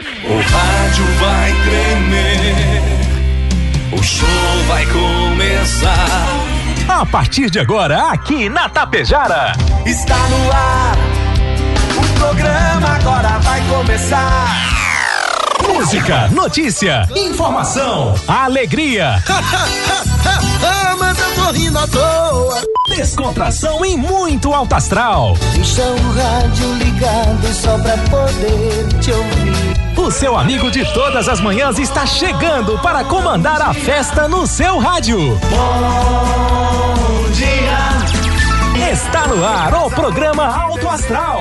rádio 0.00 1.04
vai 1.18 1.52
tremer, 1.64 2.82
o 3.90 4.00
show 4.00 4.28
vai 4.68 4.86
começar. 4.86 6.28
A 6.88 7.04
partir 7.04 7.50
de 7.50 7.58
agora, 7.58 8.12
aqui 8.12 8.48
na 8.48 8.68
Tapejara. 8.68 9.54
Está 9.84 10.16
no 10.16 10.52
ar, 10.52 10.96
o 11.96 12.18
programa 12.20 12.94
agora 12.94 13.40
vai 13.40 13.60
começar. 13.62 14.68
Música, 15.66 16.28
notícia, 16.28 17.08
informação, 17.16 18.14
alegria. 18.28 19.20
tô 21.48 21.52
rindo 21.52 21.78
à 21.78 21.86
toa. 21.86 22.62
Descontração 22.88 23.84
e 23.84 23.96
muito 23.96 24.52
alto 24.52 24.74
astral. 24.74 25.36
Deixa 25.54 25.82
o 25.82 26.12
rádio 26.12 26.74
ligado 26.74 27.52
só 27.52 27.78
pra 27.78 27.96
poder 28.08 28.86
te 29.00 29.10
ouvir. 29.12 29.98
O 29.98 30.10
seu 30.10 30.36
amigo 30.36 30.70
de 30.70 30.84
todas 30.92 31.28
as 31.28 31.40
manhãs 31.40 31.78
está 31.78 32.06
chegando 32.06 32.78
para 32.78 33.04
comandar 33.04 33.60
a 33.62 33.72
festa 33.72 34.28
no 34.28 34.46
seu 34.46 34.78
rádio. 34.78 35.18
Bom 35.50 37.30
dia. 37.32 38.90
Está 38.90 39.26
no 39.26 39.44
ar 39.44 39.86
o 39.86 39.90
programa 39.90 40.46
Alto 40.46 40.88
Astral. 40.88 41.40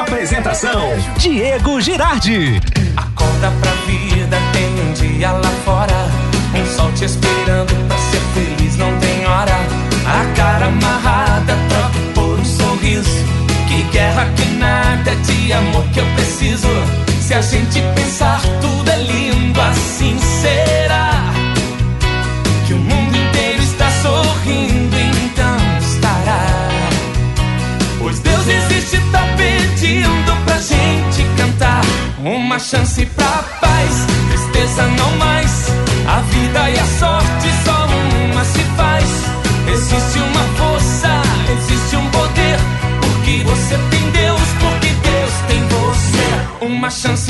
Apresentação: 0.00 0.82
Diego 1.16 1.80
Girardi. 1.80 2.60
Acorda 2.96 3.52
pra 3.60 3.72
vida, 3.86 4.36
tem 4.52 4.80
um 4.80 4.92
dia 4.92 5.32
lá 5.32 5.50
fora. 5.64 6.06
Um 6.54 6.76
sol 6.76 6.90
te 6.92 7.04
esperando 7.04 7.88
pra 7.88 7.98
ser 7.98 8.20
feliz. 8.34 8.47
A 10.08 10.24
cara 10.34 10.66
amarrada, 10.66 11.54
troca 11.68 11.98
por 12.14 12.40
um 12.40 12.44
sorriso. 12.44 13.24
Que 13.68 13.82
guerra 13.92 14.26
que 14.34 14.46
nada 14.52 15.14
de 15.16 15.52
amor 15.52 15.84
que 15.92 16.00
eu 16.00 16.06
preciso. 16.14 16.68
Se 17.20 17.34
a 17.34 17.42
gente 17.42 17.82
pensar, 17.94 18.40
tudo 18.62 18.90
é 18.90 18.96
lindo, 18.96 19.60
assim 19.60 20.18
será. 20.40 21.10
Que 22.66 22.72
o 22.72 22.78
mundo 22.78 23.16
inteiro 23.16 23.62
está 23.62 23.90
sorrindo, 24.02 24.96
então 24.96 25.58
estará. 25.78 26.46
Pois 27.98 28.18
Deus 28.20 28.48
existe, 28.48 28.98
tá 29.12 29.22
pedindo 29.36 30.44
pra 30.46 30.56
gente 30.56 31.22
cantar. 31.36 31.82
Uma 32.24 32.58
chance 32.58 33.04
pra 33.04 33.44
paz, 33.60 34.06
tristeza 34.30 34.86
não 34.86 35.16
mais. 35.18 35.68
A 36.06 36.20
vida 36.22 36.70
e 36.70 36.78
a 36.78 36.86
sorte 36.98 37.57
Existe 39.90 40.18
uma 40.18 40.42
força, 40.58 41.08
existe 41.50 41.96
um 41.96 42.10
poder. 42.10 42.58
Porque 43.00 43.42
você 43.44 43.74
tem 43.90 44.10
Deus, 44.10 44.48
porque 44.60 44.88
Deus 44.88 45.32
tem 45.48 45.66
você. 45.66 46.66
Uma 46.66 46.90
chance 46.90 47.27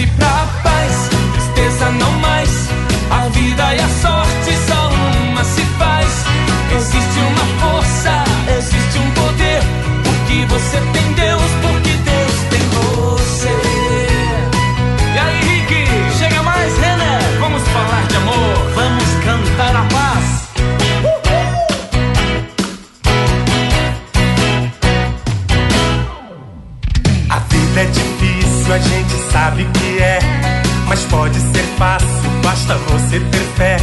pode 31.18 31.40
ser 31.40 31.64
fácil, 31.76 32.30
basta 32.44 32.74
você 32.76 33.18
ter 33.18 33.46
fé. 33.56 33.76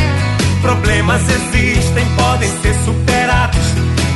Problemas 0.61 1.21
existem, 1.29 2.05
podem 2.15 2.49
ser 2.61 2.73
superados. 2.85 3.65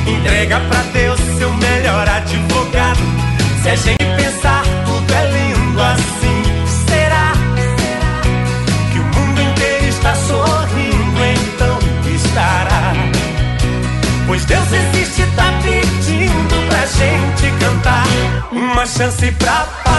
Entrega 0.06 0.58
pra 0.60 0.82
Deus 0.94 1.20
seu 1.36 1.52
melhor 1.52 2.08
advogado. 2.08 3.00
Se 3.62 3.68
a 3.68 3.76
gente 3.76 4.04
pensar, 4.16 4.62
tudo 4.86 5.12
é 5.12 5.26
lindo 5.32 5.82
assim. 5.82 6.42
Será 6.88 7.32
que 8.90 8.98
o 8.98 9.04
mundo 9.04 9.42
inteiro 9.42 9.86
está 9.88 10.14
sorrindo? 10.14 11.20
Então 11.44 11.78
estará. 12.14 12.94
Pois 14.26 14.46
Deus 14.46 14.72
existe, 14.72 15.26
tá 15.36 15.52
pedindo 15.62 16.68
pra 16.68 16.86
gente 16.86 17.58
cantar. 17.60 18.06
Uma 18.50 18.86
chance 18.86 19.30
pra 19.32 19.89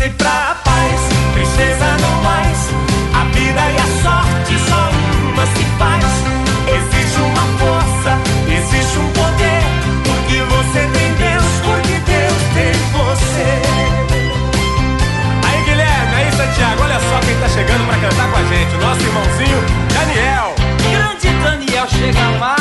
Chance 0.00 0.14
pra 0.16 0.56
paz, 0.64 1.00
tristeza 1.34 1.84
não 2.00 2.22
mais. 2.22 2.58
A 3.12 3.24
vida 3.34 3.60
e 3.60 3.76
a 3.76 3.86
sorte 4.02 4.58
só 4.66 4.88
uma 5.28 5.46
se 5.46 5.64
faz. 5.78 6.04
Existe 6.74 7.20
uma 7.20 7.44
força, 7.58 8.18
existe 8.48 8.98
um 8.98 9.10
poder. 9.12 9.62
Porque 10.04 10.40
você 10.40 10.80
tem 10.96 11.12
Deus, 11.16 11.44
porque 11.62 11.98
Deus 12.10 12.42
tem 12.54 12.72
você. 12.92 13.60
Aí, 15.46 15.64
Guilherme, 15.64 16.14
aí, 16.14 16.32
Santiago, 16.32 16.82
olha 16.82 16.98
só 16.98 17.20
quem 17.20 17.36
tá 17.38 17.48
chegando 17.48 17.86
pra 17.86 17.98
cantar 17.98 18.30
com 18.30 18.38
a 18.38 18.44
gente. 18.44 18.74
O 18.76 18.80
nosso 18.80 19.02
irmãozinho, 19.02 19.58
Daniel. 19.92 20.54
Grande 20.90 21.28
Daniel 21.44 21.86
chega 21.90 22.38
mais. 22.38 22.59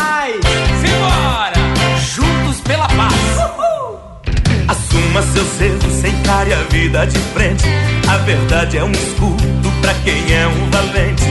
Seu 5.34 5.46
cerro, 5.46 5.90
encare 6.08 6.54
a 6.54 6.62
vida 6.70 7.06
de 7.06 7.20
frente. 7.34 7.66
A 8.08 8.18
verdade 8.18 8.78
é 8.78 8.84
um 8.84 8.92
escudo 8.92 9.72
pra 9.82 9.94
quem 10.06 10.34
é 10.34 10.48
um 10.48 10.70
valente. 10.70 11.24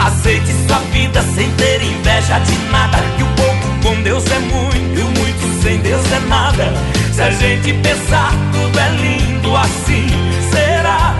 Aceite 0.00 0.52
sua 0.66 0.78
vida 0.92 1.22
sem 1.34 1.50
ter 1.52 1.82
inveja 1.82 2.38
de 2.40 2.56
nada. 2.70 2.98
Que 3.16 3.22
o 3.22 3.26
pouco 3.34 3.82
com 3.82 4.02
Deus 4.02 4.24
é 4.30 4.38
muito 4.38 4.98
e 4.98 5.02
o 5.02 5.06
muito 5.06 5.62
sem 5.62 5.78
Deus 5.78 6.04
é 6.12 6.20
nada. 6.28 6.72
Se 7.12 7.22
a 7.22 7.30
gente 7.30 7.72
pensar, 7.74 8.32
tudo 8.52 8.78
é 8.78 8.90
lindo 8.90 9.56
assim. 9.56 10.06
Será 10.50 11.14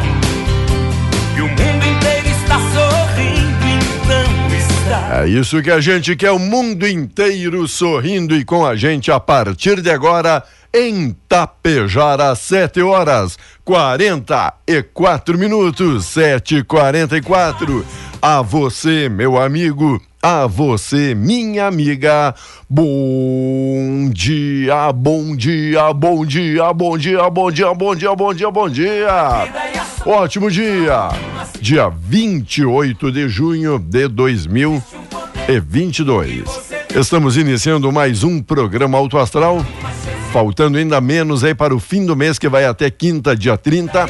que 1.34 1.42
o 1.42 1.48
mundo 1.48 1.86
inteiro 1.86 2.28
está 2.28 2.59
sorrindo? 2.59 3.66
Então 4.04 4.56
está. 4.56 5.22
É 5.22 5.28
isso 5.28 5.62
que 5.62 5.70
a 5.70 5.81
gente 5.81 6.15
quer, 6.15 6.31
o 6.31 6.38
mundo 6.38 6.86
inteiro 6.86 7.66
sorrindo 7.66 8.36
e 8.36 8.44
com 8.44 8.65
a 8.65 8.76
gente 8.76 9.10
a 9.10 9.19
partir 9.19 9.81
de 9.81 9.91
agora 9.91 10.42
em 10.76 11.16
Tapejara, 11.26 12.34
7 12.34 12.82
horas 12.82 13.38
44 13.64 15.38
minutos, 15.38 16.04
7 16.04 16.62
44 16.64 17.82
A 18.20 18.42
você, 18.42 19.09
meu 19.09 19.41
amigo, 19.41 19.98
a 20.22 20.47
você, 20.47 21.15
minha 21.15 21.66
amiga, 21.66 22.34
bom 22.69 24.10
dia, 24.12 24.92
bom 24.92 25.34
dia, 25.34 25.94
bom 25.94 26.26
dia, 26.26 26.70
bom 26.75 26.98
dia, 26.98 27.31
bom 27.31 27.50
dia, 27.50 27.72
bom 27.72 27.94
dia, 27.94 28.15
bom 28.15 28.34
dia, 28.34 28.50
bom 28.50 28.69
dia. 28.69 29.48
Ótimo 30.04 30.50
dia, 30.50 31.09
dia 31.59 31.88
28 31.88 33.10
de 33.10 33.31
junho 33.31 33.78
de 33.78 34.09
2022. 34.09 36.76
Estamos 36.94 37.38
iniciando 37.38 37.91
mais 37.91 38.22
um 38.22 38.42
programa 38.42 38.98
Auto 38.98 39.16
Astral, 39.16 39.65
faltando 40.36 40.76
ainda 40.76 41.00
menos 41.00 41.42
aí 41.42 41.54
para 41.54 41.74
o 41.74 41.80
fim 41.80 42.04
do 42.04 42.14
mês 42.14 42.38
que 42.38 42.47
vai 42.47 42.66
até 42.66 42.91
quinta, 42.91 43.34
dia 43.34 43.56
30. 43.56 44.06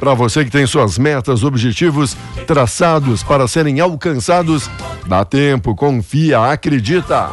Para 0.00 0.14
você 0.14 0.44
que 0.44 0.50
tem 0.50 0.66
suas 0.66 0.98
metas, 0.98 1.44
objetivos 1.44 2.16
traçados 2.44 3.22
para 3.22 3.46
serem 3.46 3.78
alcançados, 3.78 4.68
dá 5.06 5.24
tempo, 5.24 5.76
confia, 5.76 6.40
acredita. 6.50 7.30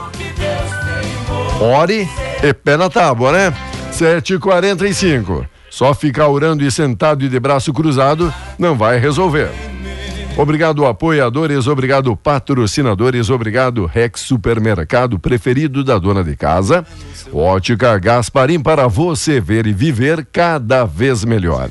Ore 1.60 2.08
e 2.44 2.54
pé 2.54 2.78
na 2.78 2.92
tábua, 2.92 3.32
né? 3.32 3.54
7h45. 3.92 5.48
Só 5.72 5.96
ficar 5.96 6.28
orando 6.28 6.64
e 6.64 6.70
sentado 6.70 7.26
e 7.26 7.30
de 7.30 7.40
braço 7.40 7.74
cruzado 7.74 8.32
não 8.60 8.78
vai 8.78 9.00
resolver. 9.00 9.50
Obrigado, 10.38 10.86
apoiadores, 10.86 11.66
obrigado, 11.66 12.16
patrocinadores, 12.16 13.28
obrigado, 13.32 13.88
Rex 13.88 14.22
Supermercado 14.22 15.18
preferido 15.18 15.84
da 15.84 15.98
dona 15.98 16.24
de 16.24 16.36
casa. 16.36 16.86
Ótica 17.34 17.98
Gasparim 17.98 18.60
para 18.60 18.88
você 18.88 19.42
ver 19.42 19.66
e 19.66 19.74
viver 19.74 20.28
cada 20.32 20.86
vez 20.86 21.26
melhor. 21.26 21.70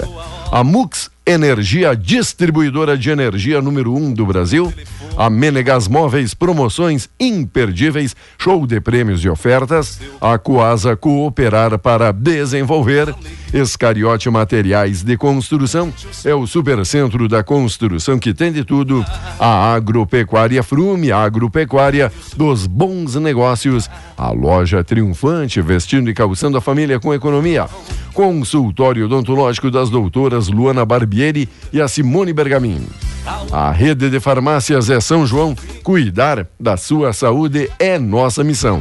A 0.50 0.64
Mux 0.64 1.08
Energia, 1.28 1.96
distribuidora 1.96 2.96
de 2.96 3.10
energia 3.10 3.60
número 3.60 3.92
um 3.92 4.14
do 4.14 4.24
Brasil. 4.24 4.72
A 5.16 5.28
Menegas 5.28 5.88
Móveis, 5.88 6.34
promoções 6.34 7.08
imperdíveis, 7.18 8.14
show 8.38 8.64
de 8.64 8.80
prêmios 8.80 9.24
e 9.24 9.28
ofertas. 9.28 10.00
A 10.20 10.38
Coasa 10.38 10.94
Cooperar 10.94 11.80
para 11.80 12.12
desenvolver. 12.12 13.12
Escariote 13.52 14.30
Materiais 14.30 15.02
de 15.02 15.16
Construção 15.16 15.92
é 16.24 16.34
o 16.34 16.46
supercentro 16.46 17.26
da 17.26 17.42
construção 17.42 18.20
que 18.20 18.32
tem 18.32 18.52
de 18.52 18.62
tudo. 18.62 19.04
A 19.36 19.74
Agropecuária 19.74 20.62
Frume, 20.62 21.10
a 21.10 21.22
agropecuária 21.22 22.12
dos 22.36 22.68
bons 22.68 23.16
negócios. 23.16 23.90
A 24.16 24.30
loja 24.30 24.84
triunfante, 24.84 25.60
vestindo 25.60 26.08
e 26.08 26.14
calçando 26.14 26.56
a 26.56 26.60
família 26.60 27.00
com 27.00 27.12
economia. 27.12 27.66
Consultório 28.12 29.06
odontológico 29.06 29.70
das 29.70 29.90
doutoras 29.90 30.48
Luana 30.48 30.84
Barbieri 30.84 31.15
e 31.72 31.80
a 31.80 31.88
Simone 31.88 32.32
Bergamin. 32.32 32.86
A 33.50 33.72
rede 33.72 34.08
de 34.08 34.20
farmácias 34.20 34.88
é 34.88 35.00
São 35.00 35.26
João. 35.26 35.56
Cuidar 35.82 36.46
da 36.60 36.76
sua 36.76 37.12
saúde 37.12 37.68
é 37.78 37.98
nossa 37.98 38.44
missão. 38.44 38.80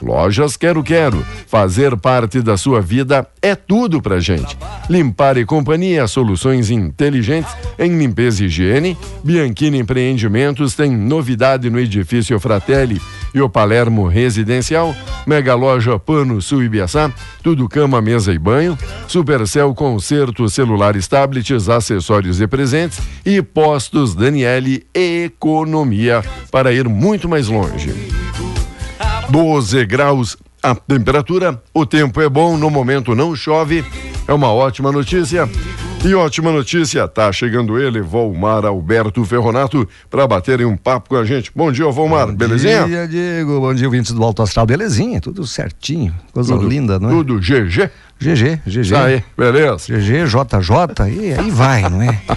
Lojas 0.00 0.56
Quero 0.56 0.82
Quero. 0.82 1.24
Fazer 1.46 1.96
parte 1.96 2.40
da 2.40 2.56
sua 2.56 2.80
vida 2.80 3.26
é 3.42 3.54
tudo 3.54 4.00
pra 4.00 4.18
gente. 4.18 4.56
Limpar 4.88 5.36
e 5.36 5.44
Companhia, 5.44 6.06
soluções 6.06 6.70
inteligentes 6.70 7.54
em 7.78 7.98
limpeza 7.98 8.42
e 8.42 8.46
higiene. 8.46 8.96
Bianchini 9.22 9.78
Empreendimentos 9.78 10.74
tem 10.74 10.96
novidade 10.96 11.68
no 11.68 11.78
edifício 11.78 12.40
Fratelli 12.40 13.00
e 13.34 13.40
o 13.40 13.48
Palermo 13.48 14.06
Residencial. 14.08 14.94
Mega 15.26 15.54
Loja 15.54 15.98
Pano 15.98 16.40
Sul 16.42 16.64
Ibiaçá. 16.64 17.12
Tudo 17.42 17.68
cama, 17.68 18.00
mesa 18.00 18.32
e 18.32 18.38
banho. 18.38 18.78
Supercel 19.08 19.74
Concerto, 19.74 20.48
celulares, 20.48 21.06
tablets, 21.06 21.68
acessórios 21.68 22.40
e 22.40 22.46
presentes. 22.46 23.00
E 23.24 23.40
Postos 23.42 24.14
Daniele 24.14 24.86
Economia 24.94 26.22
para 26.50 26.72
ir 26.72 26.88
muito 26.88 27.28
mais 27.28 27.48
longe. 27.48 27.94
12 29.30 29.86
graus 29.86 30.36
a 30.62 30.76
temperatura, 30.76 31.60
o 31.74 31.84
tempo 31.84 32.20
é 32.20 32.28
bom, 32.28 32.56
no 32.56 32.70
momento 32.70 33.16
não 33.16 33.34
chove, 33.34 33.84
é 34.28 34.32
uma 34.32 34.52
ótima 34.52 34.92
notícia. 34.92 35.48
E 36.04 36.16
ótima 36.16 36.50
notícia, 36.50 37.06
tá 37.06 37.30
chegando 37.30 37.78
ele, 37.78 38.00
Volmar 38.00 38.64
Alberto 38.64 39.24
Ferronato, 39.24 39.88
para 40.10 40.26
baterem 40.26 40.66
um 40.66 40.76
papo 40.76 41.10
com 41.10 41.16
a 41.16 41.24
gente. 41.24 41.52
Bom 41.54 41.70
dia, 41.70 41.88
Volmar, 41.90 42.26
bom 42.26 42.34
belezinha? 42.34 42.82
Bom 42.82 42.88
dia, 42.88 43.06
Diego, 43.06 43.60
bom 43.60 43.72
dia, 43.72 43.86
ouvintes 43.86 44.10
do 44.10 44.20
Alto 44.24 44.42
Astral, 44.42 44.66
belezinha, 44.66 45.20
tudo 45.20 45.46
certinho, 45.46 46.12
coisa 46.32 46.54
tudo, 46.54 46.68
linda, 46.68 46.98
não 46.98 47.08
é? 47.08 47.12
Tudo 47.12 47.38
GG? 47.38 47.88
GG, 48.18 48.62
GG. 48.66 48.94
Aí, 48.96 49.24
beleza. 49.38 49.96
GG, 49.96 50.26
JJ, 50.26 51.08
e 51.08 51.34
aí 51.34 51.50
vai, 51.52 51.88
não 51.88 52.02
é? 52.02 52.20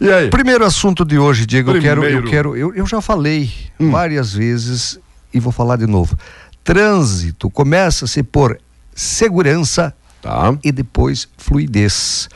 E 0.00 0.10
aí? 0.10 0.30
Primeiro 0.30 0.64
assunto 0.64 1.04
de 1.04 1.18
hoje, 1.18 1.44
Diego, 1.44 1.72
Primeiro. 1.72 2.02
eu 2.02 2.08
quero, 2.08 2.24
eu 2.24 2.30
quero, 2.30 2.56
eu, 2.56 2.74
eu 2.74 2.86
já 2.86 3.02
falei 3.02 3.52
hum. 3.78 3.90
várias 3.90 4.32
vezes 4.32 4.98
e 5.32 5.38
vou 5.38 5.52
falar 5.52 5.76
de 5.76 5.86
novo. 5.86 6.16
Trânsito 6.64 7.50
começa-se 7.50 8.22
por 8.22 8.58
segurança 8.94 9.94
tá. 10.20 10.56
e 10.62 10.72
depois 10.72 11.28
fluidez. 11.36 12.28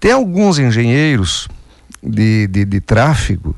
Tem 0.00 0.12
alguns 0.12 0.58
engenheiros 0.58 1.48
de, 2.02 2.46
de, 2.48 2.64
de 2.64 2.80
tráfego 2.80 3.56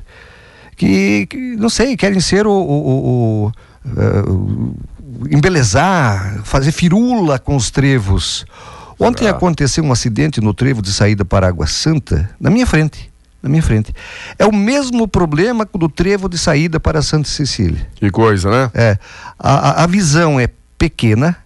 que, 0.76 1.26
que, 1.26 1.36
não 1.56 1.68
sei, 1.68 1.96
querem 1.96 2.20
ser 2.20 2.46
o, 2.46 2.52
o, 2.52 2.88
o, 2.88 3.46
o 3.46 3.52
uh, 3.86 4.76
embelezar, 5.30 6.42
fazer 6.44 6.72
firula 6.72 7.38
com 7.38 7.56
os 7.56 7.70
trevos. 7.70 8.44
Ontem 8.98 9.26
ah. 9.26 9.30
aconteceu 9.30 9.84
um 9.84 9.92
acidente 9.92 10.40
no 10.40 10.54
trevo 10.54 10.80
de 10.80 10.92
saída 10.92 11.24
para 11.24 11.48
Água 11.48 11.66
Santa, 11.66 12.30
na 12.40 12.50
minha 12.50 12.66
frente 12.66 13.10
na 13.46 13.48
minha 13.48 13.62
frente. 13.62 13.94
É 14.38 14.44
o 14.44 14.52
mesmo 14.52 15.06
problema 15.06 15.66
do 15.72 15.88
trevo 15.88 16.28
de 16.28 16.36
saída 16.36 16.80
para 16.80 17.00
Santa 17.00 17.28
Cecília. 17.28 17.86
Que 17.94 18.10
coisa, 18.10 18.50
né? 18.50 18.70
É. 18.74 18.98
A, 19.38 19.84
a 19.84 19.86
visão 19.86 20.38
é 20.38 20.48
pequena. 20.76 21.36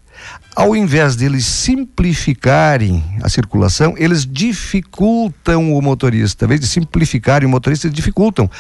Ao 0.61 0.77
invés 0.77 1.17
deles 1.17 1.47
simplificarem 1.47 3.03
a 3.23 3.31
circulação, 3.31 3.95
eles 3.97 4.27
dificultam 4.27 5.73
o 5.75 5.81
motorista. 5.81 6.45
Ao 6.45 6.49
invés 6.49 6.61
de 6.61 6.67
simplificarem 6.67 7.49
o 7.49 7.51
motorista, 7.51 7.87
eles 7.87 7.97
dificultam. 7.97 8.51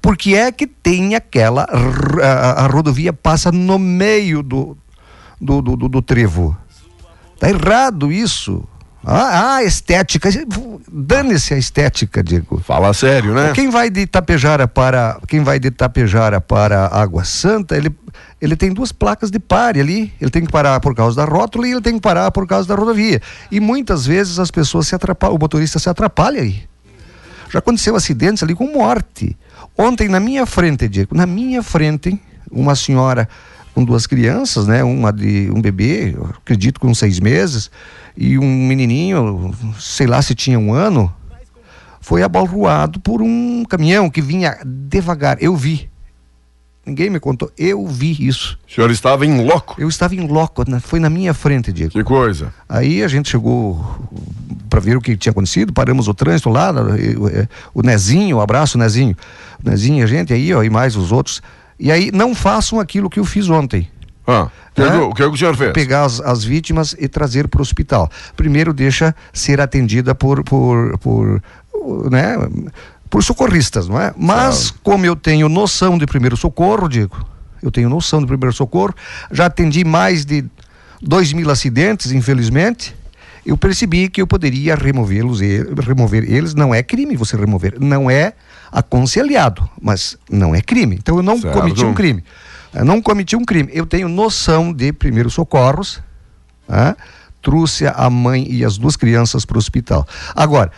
Porque 0.00 0.34
é 0.34 0.52
que 0.52 0.68
tem 0.68 1.16
aquela. 1.16 1.66
A, 2.22 2.64
a 2.64 2.66
rodovia 2.68 3.12
passa 3.12 3.50
no 3.50 3.76
meio 3.76 4.40
do, 4.40 4.78
do, 5.40 5.60
do, 5.60 5.76
do, 5.76 5.88
do 5.88 6.00
trevo. 6.00 6.56
Está 7.34 7.50
errado 7.50 8.12
isso. 8.12 8.62
Ah, 9.10 9.54
ah, 9.54 9.64
estética. 9.64 10.28
Dane-se 10.92 11.54
a 11.54 11.56
estética, 11.56 12.22
Diego. 12.22 12.60
Fala 12.60 12.92
sério, 12.92 13.32
né? 13.32 13.52
Quem 13.54 13.70
vai 13.70 13.88
de 13.88 14.00
Itapejara 14.00 14.68
para 14.68 15.18
quem 15.26 15.42
vai 15.42 15.58
de 15.58 15.68
Itapejara 15.68 16.42
para 16.42 16.88
Água 16.88 17.24
Santa, 17.24 17.74
ele, 17.74 17.90
ele 18.38 18.54
tem 18.54 18.70
duas 18.70 18.92
placas 18.92 19.30
de 19.30 19.38
pare 19.38 19.80
ali. 19.80 20.12
Ele 20.20 20.30
tem 20.30 20.44
que 20.44 20.52
parar 20.52 20.78
por 20.80 20.94
causa 20.94 21.16
da 21.16 21.24
rótula 21.24 21.66
e 21.66 21.72
ele 21.72 21.80
tem 21.80 21.94
que 21.94 22.02
parar 22.02 22.30
por 22.30 22.46
causa 22.46 22.68
da 22.68 22.74
rodovia. 22.74 23.22
E 23.50 23.60
muitas 23.60 24.04
vezes 24.04 24.38
as 24.38 24.50
pessoas 24.50 24.88
se 24.88 24.94
atrapalham, 24.94 25.36
o 25.36 25.38
motorista 25.38 25.78
se 25.78 25.88
atrapalha 25.88 26.42
aí. 26.42 26.64
Já 27.50 27.60
aconteceu 27.60 27.96
acidentes 27.96 28.42
ali 28.42 28.54
com 28.54 28.70
morte. 28.70 29.34
Ontem 29.76 30.06
na 30.06 30.20
minha 30.20 30.44
frente, 30.44 30.86
Diego, 30.86 31.16
na 31.16 31.24
minha 31.24 31.62
frente, 31.62 32.20
uma 32.50 32.76
senhora 32.76 33.26
com 33.78 33.84
duas 33.84 34.08
crianças, 34.08 34.66
né? 34.66 34.82
Uma 34.82 35.12
de 35.12 35.48
um 35.54 35.62
bebê, 35.62 36.16
acredito 36.36 36.80
com 36.80 36.92
seis 36.92 37.20
meses 37.20 37.70
e 38.16 38.36
um 38.36 38.66
menininho, 38.66 39.54
sei 39.78 40.04
lá 40.04 40.20
se 40.20 40.34
tinha 40.34 40.58
um 40.58 40.74
ano, 40.74 41.14
foi 42.00 42.24
abalroado 42.24 42.98
por 42.98 43.22
um 43.22 43.64
caminhão 43.64 44.10
que 44.10 44.20
vinha 44.20 44.58
devagar. 44.66 45.40
Eu 45.40 45.54
vi. 45.54 45.88
Ninguém 46.84 47.08
me 47.08 47.20
contou. 47.20 47.52
Eu 47.56 47.86
vi 47.86 48.16
isso. 48.26 48.58
O 48.68 48.74
senhor 48.74 48.90
estava 48.90 49.24
em 49.24 49.46
loco? 49.46 49.76
Eu 49.78 49.88
estava 49.88 50.12
em 50.16 50.26
loco, 50.26 50.64
foi 50.80 50.98
na 50.98 51.08
minha 51.08 51.32
frente, 51.32 51.72
Diego. 51.72 51.92
Que 51.92 52.02
coisa. 52.02 52.52
Aí 52.68 53.04
a 53.04 53.06
gente 53.06 53.30
chegou 53.30 54.08
para 54.68 54.80
ver 54.80 54.96
o 54.96 55.00
que 55.00 55.16
tinha 55.16 55.30
acontecido, 55.30 55.72
paramos 55.72 56.08
o 56.08 56.14
trânsito 56.14 56.50
lá, 56.50 56.72
o 57.72 57.82
Nezinho, 57.82 58.38
um 58.38 58.40
abraço 58.40 58.76
Nezinho. 58.76 59.16
O 59.64 59.70
Nezinho, 59.70 60.02
a 60.02 60.08
gente 60.08 60.32
aí, 60.32 60.52
ó, 60.52 60.64
e 60.64 60.70
mais 60.70 60.96
os 60.96 61.12
outros. 61.12 61.40
E 61.78 61.92
aí 61.92 62.10
não 62.12 62.34
façam 62.34 62.80
aquilo 62.80 63.08
que 63.08 63.20
eu 63.20 63.24
fiz 63.24 63.48
ontem. 63.48 63.88
Ah, 64.26 64.48
que 64.74 64.82
né? 64.82 64.98
o 64.98 65.14
que, 65.14 65.22
o 65.22 65.36
senhor 65.36 65.56
fez? 65.56 65.72
Pegar 65.72 66.04
as, 66.04 66.20
as 66.20 66.44
vítimas 66.44 66.94
e 66.98 67.08
trazer 67.08 67.48
para 67.48 67.60
o 67.60 67.62
hospital. 67.62 68.10
Primeiro 68.36 68.74
deixa 68.74 69.14
ser 69.32 69.60
atendida 69.60 70.14
por, 70.14 70.44
por, 70.44 70.98
por 70.98 71.42
né, 72.10 72.36
por 73.08 73.22
socorristas, 73.22 73.88
não 73.88 74.00
é? 74.00 74.12
Mas 74.16 74.70
como 74.82 75.06
eu 75.06 75.16
tenho 75.16 75.48
noção 75.48 75.96
de 75.96 76.06
primeiro 76.06 76.36
socorro, 76.36 76.88
digo, 76.88 77.24
eu 77.62 77.70
tenho 77.70 77.88
noção 77.88 78.20
de 78.20 78.26
primeiro 78.26 78.54
socorro, 78.54 78.94
já 79.30 79.46
atendi 79.46 79.84
mais 79.84 80.24
de 80.24 80.44
dois 81.00 81.32
mil 81.32 81.50
acidentes, 81.50 82.12
infelizmente, 82.12 82.94
eu 83.48 83.56
percebi 83.56 84.10
que 84.10 84.20
eu 84.20 84.26
poderia 84.26 84.74
removê-los, 84.74 85.40
remover 85.82 86.30
eles, 86.30 86.54
não 86.54 86.74
é 86.74 86.82
crime 86.82 87.16
você 87.16 87.34
remover, 87.34 87.80
não 87.80 88.10
é 88.10 88.34
aconselhado, 88.70 89.66
mas 89.80 90.18
não 90.30 90.54
é 90.54 90.60
crime. 90.60 90.96
Então 90.96 91.16
eu 91.16 91.22
não 91.22 91.40
certo. 91.40 91.54
cometi 91.54 91.82
um 91.82 91.94
crime. 91.94 92.22
Eu 92.74 92.84
não 92.84 93.00
cometi 93.00 93.34
um 93.34 93.44
crime. 93.44 93.70
Eu 93.72 93.86
tenho 93.86 94.06
noção 94.06 94.70
de 94.70 94.92
primeiros 94.92 95.32
socorros. 95.32 96.02
Né? 96.68 96.94
Trouxe 97.40 97.86
a 97.86 98.10
mãe 98.10 98.46
e 98.50 98.62
as 98.62 98.76
duas 98.76 98.96
crianças 98.96 99.46
para 99.46 99.56
o 99.56 99.58
hospital. 99.58 100.06
Agora, 100.36 100.70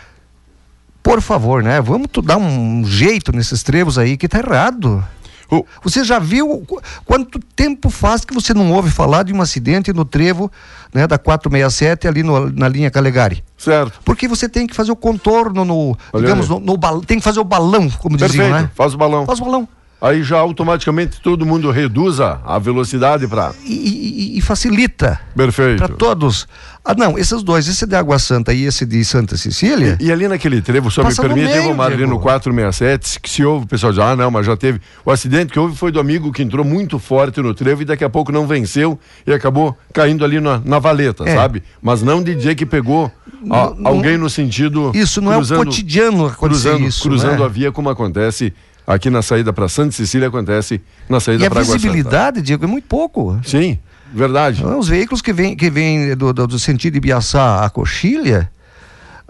por 1.03 1.21
favor, 1.21 1.61
né? 1.61 1.81
Vamos 1.81 2.07
dar 2.23 2.37
um 2.37 2.85
jeito 2.85 3.35
nesses 3.35 3.63
trevos 3.63 3.97
aí 3.97 4.15
que 4.15 4.29
tá 4.29 4.39
errado. 4.39 5.03
Você 5.83 6.03
já 6.03 6.17
viu 6.17 6.65
quanto 7.05 7.39
tempo 7.55 7.89
faz 7.89 8.23
que 8.23 8.33
você 8.33 8.53
não 8.53 8.71
ouve 8.71 8.89
falar 8.89 9.23
de 9.23 9.33
um 9.33 9.41
acidente 9.41 9.91
no 9.91 10.05
trevo 10.05 10.51
né, 10.93 11.05
da 11.05 11.17
467 11.17 12.07
ali 12.07 12.23
no, 12.23 12.49
na 12.49 12.67
linha 12.67 12.89
Calegari? 12.89 13.43
Certo. 13.57 13.99
Porque 14.05 14.27
você 14.27 14.47
tem 14.47 14.65
que 14.65 14.73
fazer 14.73 14.91
o 14.91 14.95
contorno 14.95 15.65
no, 15.65 15.97
Olha 16.13 16.23
digamos, 16.23 16.47
no, 16.47 16.59
no, 16.59 17.01
tem 17.05 17.17
que 17.17 17.23
fazer 17.23 17.39
o 17.39 17.43
balão, 17.43 17.89
como 17.89 18.17
Perfeito. 18.17 18.43
diziam, 18.43 18.61
né? 18.61 18.69
Faz 18.75 18.93
o 18.93 18.97
balão. 18.97 19.25
Faz 19.25 19.39
o 19.39 19.43
balão 19.43 19.67
aí 20.01 20.23
já 20.23 20.39
automaticamente 20.39 21.21
todo 21.21 21.45
mundo 21.45 21.69
reduz 21.69 22.19
a, 22.19 22.57
velocidade 22.57 23.27
para 23.27 23.53
e, 23.63 23.73
e, 23.73 24.37
e, 24.39 24.41
facilita 24.41 25.19
perfeito. 25.35 25.77
para 25.77 25.89
todos. 25.89 26.47
Ah 26.83 26.95
não 26.95 27.17
esses 27.19 27.43
dois 27.43 27.67
esse 27.67 27.85
de 27.85 27.95
Água 27.95 28.17
Santa 28.17 28.51
e 28.51 28.65
esse 28.65 28.87
de 28.87 29.05
Santa 29.05 29.37
Cecília 29.37 29.95
e, 29.99 30.07
e 30.07 30.11
ali 30.11 30.27
naquele 30.27 30.59
trevo 30.61 30.89
só 30.89 31.03
me 31.03 31.15
permite 31.15 31.45
meio, 31.45 31.71
uma 31.71 31.85
ali 31.85 32.07
no 32.07 32.19
467 32.19 33.19
que 33.19 33.29
se 33.29 33.45
houve 33.45 33.65
o 33.65 33.67
pessoal 33.67 33.91
diz 33.91 34.01
ah 34.01 34.15
não 34.15 34.31
mas 34.31 34.47
já 34.47 34.57
teve. 34.57 34.81
O 35.05 35.11
acidente 35.11 35.53
que 35.53 35.59
houve 35.59 35.75
foi 35.75 35.91
do 35.91 35.99
amigo 35.99 36.31
que 36.31 36.41
entrou 36.41 36.65
muito 36.65 36.97
forte 36.97 37.39
no 37.39 37.53
trevo 37.53 37.83
e 37.83 37.85
daqui 37.85 38.03
a 38.03 38.09
pouco 38.09 38.31
não 38.31 38.47
venceu 38.47 38.99
e 39.27 39.31
acabou 39.31 39.77
caindo 39.93 40.25
ali 40.25 40.39
na, 40.39 40.59
na 40.65 40.79
valeta 40.79 41.29
é. 41.29 41.35
sabe? 41.35 41.61
Mas 41.79 42.01
não 42.01 42.23
de 42.23 42.33
dizer 42.33 42.55
que 42.55 42.65
pegou 42.65 43.11
a, 43.51 43.71
não, 43.75 43.87
alguém 43.87 44.17
no 44.17 44.29
sentido 44.29 44.91
isso 44.95 45.21
não 45.21 45.33
cruzando, 45.33 45.59
é 45.59 45.61
o 45.61 45.65
cotidiano 45.65 46.31
cruzando 46.31 46.87
isso, 46.87 47.03
cruzando 47.03 47.39
né? 47.39 47.45
a 47.45 47.47
via 47.47 47.71
como 47.71 47.89
acontece 47.89 48.51
Aqui 48.85 49.09
na 49.09 49.21
saída 49.21 49.53
para 49.53 49.67
Santa 49.69 49.91
Cecília 49.91 50.27
acontece 50.27 50.81
na 51.07 51.19
saída 51.19 51.49
para 51.49 51.61
E 51.61 51.63
a 51.63 51.65
visibilidade, 51.73 52.41
Diego, 52.41 52.63
é 52.65 52.67
muito 52.67 52.87
pouco. 52.87 53.39
Sim, 53.43 53.77
verdade. 54.13 54.65
Os 54.65 54.87
veículos 54.87 55.21
que 55.21 55.31
vêm 55.31 55.55
que 55.55 55.69
vem 55.69 56.15
do, 56.15 56.33
do, 56.33 56.47
do 56.47 56.59
sentido 56.59 56.93
de 56.95 56.99
Biaçá 56.99 57.63
a 57.63 57.69
Coxilha, 57.69 58.49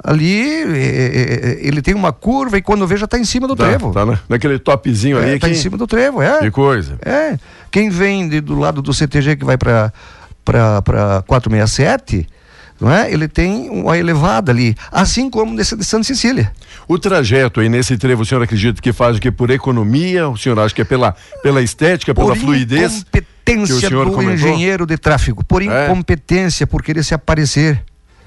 Ali 0.03 0.41
é, 0.41 0.63
é, 0.73 1.59
ele 1.61 1.79
tem 1.79 1.93
uma 1.93 2.11
curva 2.11 2.57
e 2.57 2.61
quando 2.61 2.87
vê 2.87 2.97
já 2.97 3.05
está 3.05 3.19
em 3.19 3.23
cima 3.25 3.47
do 3.47 3.55
Tá, 3.55 3.67
trevo. 3.67 3.91
tá 3.91 4.03
na- 4.03 4.19
naquele 4.27 4.57
topzinho 4.57 5.15
ali. 5.19 5.35
Está 5.35 5.47
em 5.47 5.53
cima 5.53 5.77
do 5.77 5.85
trevo, 5.85 6.23
é. 6.23 6.39
que 6.39 6.49
coisa. 6.49 6.97
É. 7.05 7.37
Quem 7.69 7.91
vem 7.91 8.27
de- 8.27 8.41
do 8.41 8.57
lado 8.57 8.81
do 8.81 8.91
CTG 8.95 9.35
que 9.35 9.45
vai 9.45 9.57
para 9.59 9.91
467, 11.27 12.27
não 12.81 12.91
é? 12.91 13.11
Ele 13.13 13.27
tem 13.27 13.69
uma 13.69 13.95
elevada 13.97 14.51
ali, 14.51 14.75
assim 14.91 15.29
como 15.29 15.55
desse 15.55 15.75
de 15.77 15.85
Santa 15.85 16.03
Cecília. 16.03 16.51
O 16.87 16.97
trajeto 16.97 17.59
aí 17.59 17.69
nesse 17.69 17.95
trevo, 17.95 18.23
o 18.23 18.25
senhor 18.25 18.41
acredita 18.41 18.81
que 18.81 18.91
faz 18.91 19.17
o 19.17 19.19
que 19.21 19.29
por 19.31 19.51
economia? 19.51 20.27
O 20.27 20.35
senhor 20.35 20.57
acha 20.59 20.73
que 20.73 20.81
é 20.81 20.85
pela, 20.85 21.15
pela 21.43 21.61
estética, 21.61 22.13
pela 22.15 22.29
por 22.29 22.37
fluidez? 22.37 23.05
que 23.11 23.19
o 23.19 23.21
incompetência 23.53 23.89
senhor 23.89 24.05
do 24.05 24.11
comentou? 24.13 24.33
engenheiro 24.33 24.85
de 24.85 24.97
tráfego, 24.97 25.43
por 25.43 25.61
É. 25.61 25.85
incompetência, 25.85 26.65
por 26.65 26.81
querer 26.81 27.03
se 27.03 27.13
aparecer. 27.13 27.83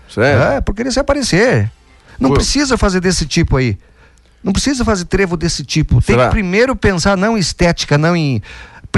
Sério? 0.08 0.42
É, 0.42 0.61
por 0.61 0.75
querer 0.75 0.92
se 0.92 1.00
aparecer. 1.00 1.70
Não 2.20 2.30
Pô. 2.30 2.37
precisa 2.37 2.78
fazer 2.78 3.00
desse 3.00 3.26
tipo 3.26 3.56
aí. 3.56 3.76
Não 4.42 4.52
precisa 4.52 4.84
fazer 4.84 5.06
trevo 5.06 5.37
desse 5.37 5.64
tipo. 5.64 5.94
Tem 6.02 6.14
Será? 6.14 6.26
que 6.26 6.30
primeiro 6.32 6.76
pensar 6.76 7.16
não 7.16 7.37
em 7.37 7.40
estética, 7.40 7.96
não 7.96 8.14
em. 8.14 8.42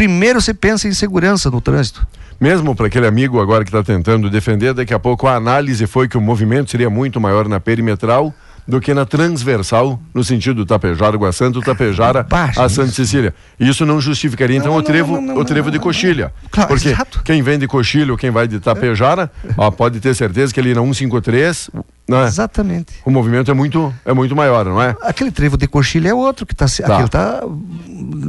Primeiro 0.00 0.42
você 0.42 0.52
pensa 0.52 0.86
em 0.86 0.92
segurança 0.92 1.50
no 1.50 1.58
trânsito. 1.58 2.06
Mesmo 2.38 2.76
para 2.76 2.86
aquele 2.86 3.06
amigo 3.06 3.40
agora 3.40 3.64
que 3.64 3.70
está 3.70 3.82
tentando 3.82 4.28
defender, 4.28 4.74
daqui 4.74 4.92
a 4.92 4.98
pouco 4.98 5.26
a 5.26 5.34
análise 5.36 5.86
foi 5.86 6.06
que 6.06 6.18
o 6.18 6.20
movimento 6.20 6.70
seria 6.70 6.90
muito 6.90 7.18
maior 7.18 7.48
na 7.48 7.58
perimetral 7.58 8.30
do 8.68 8.78
que 8.78 8.92
na 8.92 9.06
transversal, 9.06 9.98
no 10.12 10.22
sentido 10.22 10.56
do 10.56 10.66
Tapejara, 10.66 11.14
Água 11.14 11.32
Santa, 11.32 11.60
o 11.60 11.62
Tapejara 11.62 12.24
Baixa 12.24 12.62
a 12.62 12.68
Santa 12.68 12.88
isso. 12.88 12.96
Cecília. 12.96 13.32
Isso 13.58 13.86
não 13.86 13.98
justificaria, 13.98 14.56
então, 14.58 14.72
Não, 14.72 14.74
o 14.74 14.78
não, 14.80 14.84
trevo, 14.84 15.12
não, 15.14 15.22
não, 15.22 15.36
o 15.38 15.44
trevo 15.46 15.68
não, 15.68 15.72
de 15.72 15.78
não, 15.78 15.84
coxilha. 15.84 16.30
Claro, 16.50 16.68
Porque 16.68 16.88
exato. 16.90 17.22
quem 17.24 17.40
vem 17.40 17.58
de 17.58 17.66
coxilha 17.66 18.12
ou 18.12 18.18
quem 18.18 18.30
vai 18.30 18.46
de 18.46 18.60
Tapejara, 18.60 19.30
ó, 19.56 19.70
pode 19.70 19.98
ter 20.00 20.14
certeza 20.14 20.52
que 20.52 20.60
ali 20.60 20.74
na 20.74 20.82
153, 20.82 21.70
né, 22.06 22.24
Exatamente. 22.26 22.92
o 23.04 23.10
movimento 23.10 23.50
é 23.50 23.54
muito, 23.54 23.94
é 24.04 24.12
muito 24.12 24.36
maior, 24.36 24.66
não 24.66 24.82
é? 24.82 24.94
Aquele 25.00 25.30
trevo 25.30 25.56
de 25.56 25.66
coxilha 25.66 26.08
é 26.10 26.14
outro 26.14 26.44
que 26.44 26.54
tá, 26.54 26.68
se- 26.68 26.82
Tá. 26.82 26.94
aquele 26.94 27.08
tá 27.08 27.42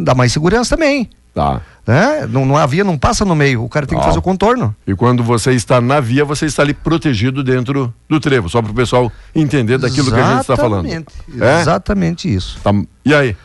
dá 0.03 0.13
mais 0.15 0.31
segurança 0.31 0.75
também, 0.77 1.09
Tá. 1.37 1.61
né? 1.85 2.27
Não, 2.29 2.45
não 2.45 2.57
havia, 2.57 2.83
não 2.83 2.97
passa 2.97 3.23
no 3.23 3.35
meio, 3.35 3.63
o 3.63 3.69
cara 3.69 3.85
tem 3.85 3.95
que 3.97 4.03
Ó. 4.03 4.07
fazer 4.07 4.17
o 4.17 4.21
contorno. 4.23 4.75
E 4.87 4.95
quando 4.95 5.23
você 5.23 5.51
está 5.51 5.79
na 5.79 5.99
via, 5.99 6.25
você 6.25 6.47
está 6.47 6.63
ali 6.63 6.73
protegido 6.73 7.43
dentro 7.43 7.93
do 8.09 8.19
trevo, 8.19 8.49
só 8.49 8.59
para 8.61 8.71
o 8.71 8.73
pessoal 8.73 9.11
entender 9.35 9.77
daquilo 9.77 10.11
que 10.11 10.19
a 10.19 10.31
gente 10.31 10.41
está 10.41 10.57
falando. 10.57 10.87
Exatamente. 10.87 11.13
É? 11.39 11.61
Exatamente 11.61 12.33
isso. 12.33 12.59
Tá, 12.63 12.71
E 13.05 13.13
aí? 13.13 13.35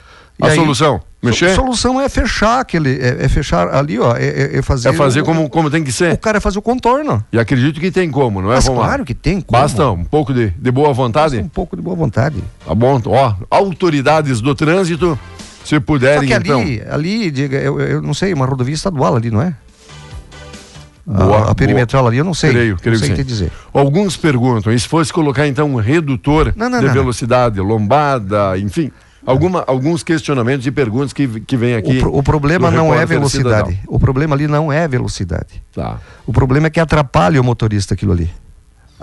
E 0.43 0.45
a 0.45 0.49
aí? 0.49 0.57
solução? 0.57 1.01
Mexer? 1.23 1.51
A 1.51 1.55
solução 1.55 2.01
é 2.01 2.09
fechar 2.09 2.59
aquele, 2.61 2.99
é, 2.99 3.25
é 3.27 3.29
fechar 3.29 3.69
ali, 3.73 3.97
ó, 3.99 4.17
é, 4.17 4.25
é- 4.25 4.59
é 4.59 4.63
fazer 4.63 4.89
É 4.89 4.93
fazer 4.95 5.21
o, 5.21 5.25
como, 5.25 5.49
como 5.49 5.71
tem 5.71 5.85
que 5.85 5.91
o 5.91 5.93
ser. 5.93 6.17
cara 6.17 6.41
fazer 6.41 6.59
o 6.59 6.63
contorno. 6.63 7.23
E 7.31 7.39
acredito 7.39 7.79
que 7.79 7.93
tem 7.93 8.11
como, 8.11 8.41
não 8.43 8.51
é? 8.51 8.55
Mas 8.57 8.65
Vamos 8.65 8.81
lá. 8.81 8.87
claro 8.87 9.05
que 9.05 9.15
tem 9.15 9.41
como. 9.41 9.61
Basta 9.63 9.89
um 9.91 10.03
pouco 10.03 10.33
de, 10.35 10.49
de 10.51 10.71
boa 10.73 10.93
vontade. 10.93 11.37
Um 11.39 11.47
pouco 11.49 11.77
de 11.77 11.83
boa 11.83 11.95
vontade. 11.95 12.43
Tá 12.67 12.75
bom? 12.75 13.01
Ó, 13.07 13.35
autoridades 13.51 14.41
do 14.41 14.53
trânsito, 14.55 15.17
se 15.65 15.75
Só 15.77 15.81
puderem, 15.81 16.27
que 16.27 16.35
ali, 16.35 16.77
então. 16.77 16.95
ali, 16.95 17.31
diga, 17.31 17.59
eu, 17.59 17.81
eu 17.81 18.03
não 18.03 18.15
sei, 18.15 18.33
uma 18.35 18.47
rodovia 18.47 18.75
estadual 18.75 19.17
ali, 19.17 19.31
não 19.31 19.41
é? 19.43 19.55
Boa, 21.05 21.49
a, 21.49 21.51
a 21.51 21.55
perimetral 21.55 22.07
ali, 22.07 22.19
eu 22.19 22.25
não 22.25 22.35
sei. 22.35 22.51
Creio, 22.51 22.77
creio 22.77 22.99
não 22.99 23.07
sei 23.07 23.17
que 23.17 23.25
dizer. 23.25 23.51
Alguns 23.75 24.17
perguntam, 24.17 24.73
e 24.73 24.79
se 24.79 24.87
fosse 24.87 25.13
colocar 25.13 25.47
então 25.49 25.69
um 25.73 25.77
redutor 25.77 26.53
Não, 26.57 26.71
não, 26.71 26.79
de 26.81 26.89
velocidade, 26.89 27.61
lombada, 27.61 28.57
enfim, 28.57 28.93
alguma, 29.27 29.65
alguns 29.67 30.05
questionamentos 30.05 30.65
e 30.65 30.71
perguntas 30.71 31.13
que, 31.13 31.41
que 31.41 31.57
vem 31.57 31.75
aqui. 31.75 31.99
O, 31.99 32.01
pro- 32.01 32.17
o 32.19 32.23
problema 32.23 32.71
não 32.71 32.95
é 32.95 33.05
velocidade. 33.05 33.71
cidadão. 33.73 33.85
O 33.89 33.99
problema 33.99 34.37
ali 34.37 34.47
não 34.47 34.73
é 34.73 34.87
velocidade. 34.87 35.61
Tá. 35.75 35.99
O 36.25 36.33
problema 36.33 36.69
é 36.69 36.71
que 36.71 36.79
atrapalha 36.79 37.41
o 37.41 37.45
motorista 37.45 37.95
aquilo 37.95 38.13
ali. 38.13 38.31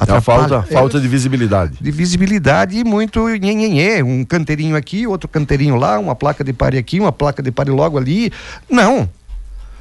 É 0.08 0.12
a 0.14 0.22
falta, 0.22 0.64
falta 0.64 1.00
de 1.00 1.08
visibilidade. 1.08 1.78
de 1.82 1.92
visibilidade 1.92 2.78
e 2.78 2.84
muito 2.84 3.28
nhenhenhê, 3.28 4.02
um 4.02 4.24
canteirinho 4.24 4.76
aqui, 4.76 5.06
outro 5.06 5.28
canteirinho 5.28 5.76
lá, 5.76 6.00
uma 6.00 6.16
placa 6.16 6.44
de 6.44 6.54
pare 6.54 6.78
aqui, 6.78 7.00
uma 7.00 7.12
placa 7.12 7.44
de 7.44 7.52
pare 7.52 7.70
logo 7.70 7.98
ali. 7.98 8.32
Não. 8.70 9.10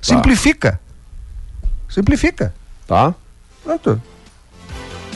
Simplifica. 0.02 0.80
Simplifica. 1.88 2.52
Tá? 2.86 3.14
Pronto. 3.62 4.00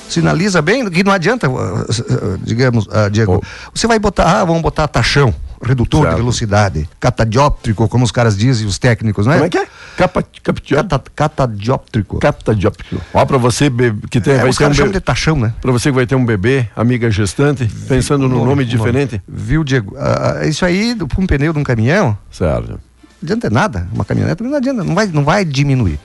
Sinaliza 0.09 0.61
bem, 0.61 0.88
que 0.90 1.02
não 1.02 1.12
adianta, 1.12 1.49
uh, 1.49 1.80
uh, 1.80 2.38
digamos, 2.42 2.87
uh, 2.87 3.11
Diego, 3.11 3.37
Oh. 3.42 3.71
você 3.75 3.87
vai 3.87 3.99
botar, 3.99 4.40
ah, 4.40 4.44
vamos 4.44 4.61
botar 4.62 4.87
taxão, 4.87 5.35
redutor 5.62 6.09
de 6.09 6.16
velocidade, 6.16 6.88
catadióptrico, 6.99 7.88
como 7.88 8.04
os 8.04 8.11
caras 8.11 8.37
dizem, 8.37 8.66
os 8.66 8.78
técnicos, 8.78 9.26
não 9.26 9.33
é? 9.33 9.37
Como 9.37 9.47
é 9.47 9.50
que 9.50 9.59
é? 9.59 9.66
Capa, 9.97 10.23
Cata, 10.23 11.02
catadióptrico. 11.14 12.16
óptico. 12.25 13.00
Ó, 13.14 13.25
pra 13.25 13.38
você 13.38 13.71
que 14.11 14.21
tem, 14.21 14.35
É, 14.35 14.38
vai 14.38 14.52
ter 14.52 14.66
um 14.66 14.71
bebê, 14.71 14.92
de 14.92 15.00
taxão, 15.00 15.37
né? 15.37 15.54
pra 15.61 15.71
você 15.71 15.90
que 15.90 15.95
vai 15.95 16.07
ter 16.07 16.14
um 16.14 16.25
bebê, 16.25 16.69
amiga 16.75 17.11
gestante, 17.11 17.66
pensando 17.88 18.28
num 18.28 18.45
nome, 18.45 18.62
o 18.62 18.66
diferente. 18.66 19.23
Viu, 19.28 19.62
Diego? 19.62 19.95
Ah, 19.99 20.38
ah, 20.40 20.47
isso 20.47 20.64
aí, 20.64 20.97
com 21.14 21.23
um 21.23 21.26
pneu 21.26 21.52
de 21.52 21.59
um 21.59 21.62
caminhão, 21.64 22.16
Certo. 22.31 22.71
não 22.71 22.78
adianta 23.23 23.50
nada. 23.50 23.88
Uma 23.92 24.04
caminhonete 24.04 24.42
não 24.42 24.54
adianta, 24.57 24.83
não 24.85 24.95
vai, 24.95 25.07
não 25.07 25.25
vai 25.25 25.45
diminuir. 25.45 25.99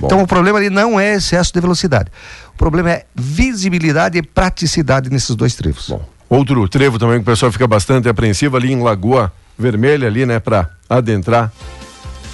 Bom. 0.00 0.06
Então 0.06 0.22
o 0.22 0.26
problema 0.26 0.58
ali 0.58 0.68
não 0.70 0.98
é 0.98 1.14
excesso 1.14 1.52
de 1.52 1.60
velocidade. 1.60 2.10
O 2.54 2.56
problema 2.56 2.90
é 2.90 3.04
visibilidade 3.14 4.18
e 4.18 4.22
praticidade 4.22 5.08
nesses 5.10 5.34
dois 5.36 5.54
trevos. 5.54 5.88
Bom, 5.88 6.02
outro 6.36 6.66
trevo 6.68 6.98
também 6.98 7.16
que 7.16 7.22
o 7.22 7.24
pessoal 7.26 7.52
fica 7.52 7.66
bastante 7.66 8.08
apreensivo 8.08 8.56
ali 8.56 8.72
em 8.72 8.82
Lagoa 8.82 9.32
Vermelha, 9.58 10.06
ali, 10.08 10.24
né, 10.26 10.38
pra 10.40 10.70
adentrar 10.88 11.52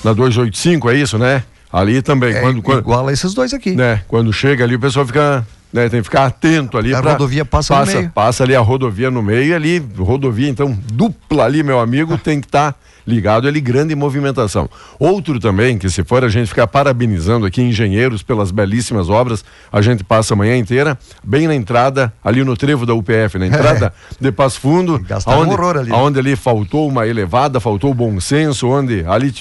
na 0.04 0.12
285, 0.12 0.88
é 0.90 0.94
isso, 0.96 1.18
né? 1.18 1.42
Ali 1.72 2.00
também, 2.00 2.32
É 2.34 2.40
quando, 2.40 2.62
quando, 2.62 2.78
igual 2.78 3.08
a 3.08 3.12
esses 3.12 3.34
dois 3.34 3.52
aqui. 3.52 3.72
né, 3.72 4.02
quando 4.08 4.32
chega 4.32 4.64
ali, 4.64 4.76
o 4.76 4.80
pessoal 4.80 5.04
fica, 5.04 5.46
né, 5.72 5.88
tem 5.88 6.00
que 6.00 6.04
ficar 6.04 6.26
atento 6.26 6.78
ali. 6.78 6.94
A 6.94 7.02
pra- 7.02 7.12
rodovia 7.12 7.44
passa 7.44 7.74
no 7.74 7.80
passa, 7.80 7.98
meio. 7.98 8.10
Passa 8.10 8.44
ali 8.44 8.54
a 8.56 8.60
rodovia 8.60 9.10
no 9.10 9.22
meio 9.22 9.44
e 9.44 9.54
ali, 9.54 9.78
rodovia 9.98 10.48
então 10.48 10.76
dupla 10.92 11.44
ali, 11.44 11.62
meu 11.62 11.78
amigo, 11.80 12.16
tem 12.18 12.40
que 12.40 12.46
estar 12.46 12.74
ligado 13.06 13.48
ali, 13.48 13.58
grande 13.58 13.94
movimentação. 13.94 14.68
Outro 14.98 15.40
também, 15.40 15.78
que 15.78 15.88
se 15.88 16.04
for 16.04 16.22
a 16.22 16.28
gente 16.28 16.48
ficar 16.48 16.66
parabenizando 16.66 17.46
aqui 17.46 17.62
engenheiros 17.62 18.22
pelas 18.22 18.50
belíssimas 18.50 19.08
obras, 19.08 19.42
a 19.72 19.80
gente 19.80 20.04
passa 20.04 20.34
a 20.34 20.36
manhã 20.36 20.54
inteira, 20.58 20.98
bem 21.24 21.46
na 21.46 21.54
entrada, 21.54 22.12
ali 22.22 22.44
no 22.44 22.54
trevo 22.54 22.84
da 22.84 22.92
UPF, 22.92 23.38
na 23.38 23.46
entrada 23.48 23.94
de 24.20 24.30
Passo 24.30 24.60
Fundo, 24.60 24.98
Gastaram 24.98 25.38
um 25.38 25.42
aonde, 25.44 25.54
horror 25.54 25.76
ali. 25.78 25.90
aonde 25.90 26.18
ali 26.18 26.36
faltou 26.36 26.86
uma 26.86 27.06
elevada, 27.06 27.58
faltou 27.60 27.94
bom 27.94 28.20
senso, 28.20 28.68
onde 28.68 29.02
ali... 29.06 29.32